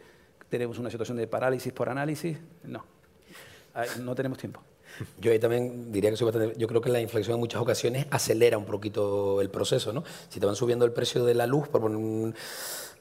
[0.50, 2.86] tenemos una situación de parálisis por análisis, no.
[4.00, 4.62] No tenemos tiempo.
[5.20, 8.08] Yo ahí también diría que soy bastante, yo creo que la inflación en muchas ocasiones
[8.12, 10.04] acelera un poquito el proceso, ¿no?
[10.30, 12.34] Si te van subiendo el precio de la luz, por poner un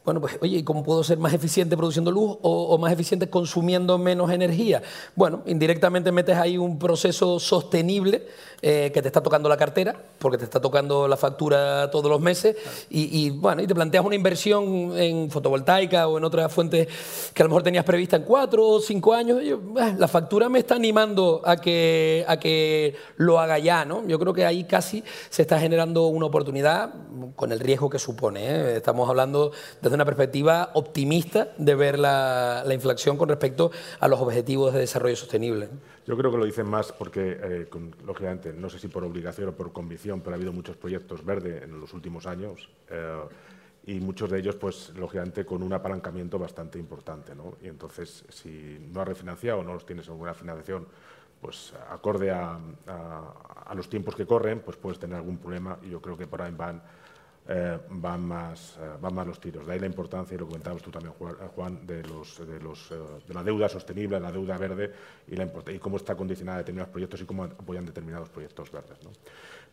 [0.05, 3.97] bueno, pues, oye, ¿y cómo puedo ser más eficiente produciendo luz o, más eficiente consumiendo
[3.97, 4.83] menos energía?
[5.17, 8.27] Bueno, indirectamente metes ahí un proceso sostenible
[8.67, 12.19] eh, que te está tocando la cartera, porque te está tocando la factura todos los
[12.19, 12.57] meses,
[12.89, 16.89] y, bueno, y te planteas una inversión en fotovoltaica o en otras fuentes
[17.35, 19.39] que a lo mejor tenías prevista en cuatro o cinco años.
[19.79, 24.07] Ah, la factura me está animando a que, a que lo haga ya, ¿no?
[24.07, 26.95] Yo creo que ahí casi se está generando una oportunidad
[27.37, 28.47] con el riesgo que supone.
[28.47, 28.77] ¿eh?
[28.79, 33.71] Estamos hablando desde una perspectiva optimista de ver la, inflación con respecto
[34.01, 35.69] a los objetivos de desarrollo sostenible.
[36.07, 37.67] Yo creo que lo dicen más porque, eh,
[38.05, 41.63] lógicamente, no sé si por obligación o por convicción, pero ha habido muchos proyectos verdes
[41.63, 42.69] en los últimos años.
[42.91, 43.23] Eh,
[43.87, 47.35] y muchos de ellos, pues lógicamente, con un apalancamiento bastante importante.
[47.35, 47.55] ¿no?
[47.63, 50.87] Y entonces, si no has refinanciado o no tienes alguna financiación
[51.41, 56.01] pues acorde a, a, los tiempos que corren, pues puedes tener algún problema y yo
[56.01, 56.83] creo que por ahí van
[57.47, 59.67] eh, van, más, eh, van más los tiros.
[59.67, 62.95] De ahí la importancia, y lo comentabas tú también, Juan, de, los, de, los, eh,
[63.29, 64.91] de la deuda sostenible, la deuda verde
[65.29, 68.97] y, la y, cómo está condicionada a determinados proyectos y cómo apoyan determinados proyectos verdes.
[69.05, 69.11] ¿no?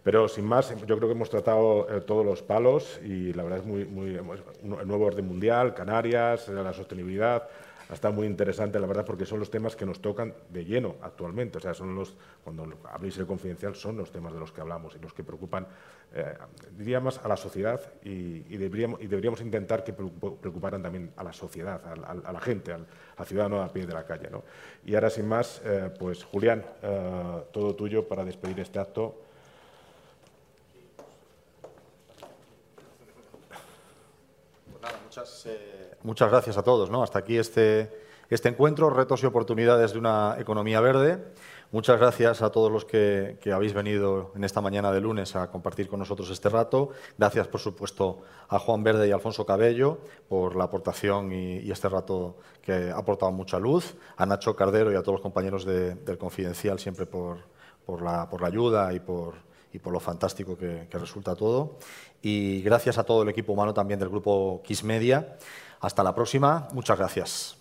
[0.03, 3.65] Pero sin más, yo creo que hemos tratado todos los palos y la verdad es
[3.65, 4.19] muy, muy
[4.63, 7.47] nuevo orden mundial, Canarias, la sostenibilidad,
[7.93, 11.57] está muy interesante, la verdad, porque son los temas que nos tocan de lleno actualmente.
[11.57, 14.95] O sea, son los, cuando habléis de confidencial, son los temas de los que hablamos
[14.95, 15.67] y los que preocupan,
[16.13, 16.33] eh,
[16.77, 22.31] diría más, a la sociedad y, deberíamos, intentar que preocuparan también a la sociedad, a,
[22.31, 22.85] la gente, al,
[23.25, 24.29] ciudadano a pie de la calle.
[24.29, 24.43] ¿no?
[24.85, 29.21] Y ahora, sin más, eh, pues Julián, eh, todo tuyo para despedir este acto.
[34.71, 35.45] Pues nada, muchas
[36.03, 36.89] muchas gracias a todos.
[36.89, 37.03] ¿no?
[37.03, 37.91] Hasta aquí este,
[38.29, 41.19] este encuentro, retos y oportunidades de una economía verde.
[41.73, 45.87] Muchas gracias a todos los que, habéis venido en esta mañana de lunes a compartir
[45.87, 46.89] con nosotros este rato.
[47.17, 52.35] Gracias, por supuesto, a Juan Verde y Alfonso Cabello por la aportación y, este rato
[52.61, 53.95] que ha aportado mucha luz.
[54.17, 57.37] A Nacho Cardero y a todos los compañeros del Confidencial siempre por,
[57.85, 59.35] por, la, por la ayuda y por,
[59.71, 61.77] y por lo fantástico que, que resulta todo.
[62.21, 65.37] Y gracias a todo el equipo humano también del grupo Kiss Media.
[65.81, 66.67] Hasta la próxima.
[66.73, 67.57] Muchas gracias.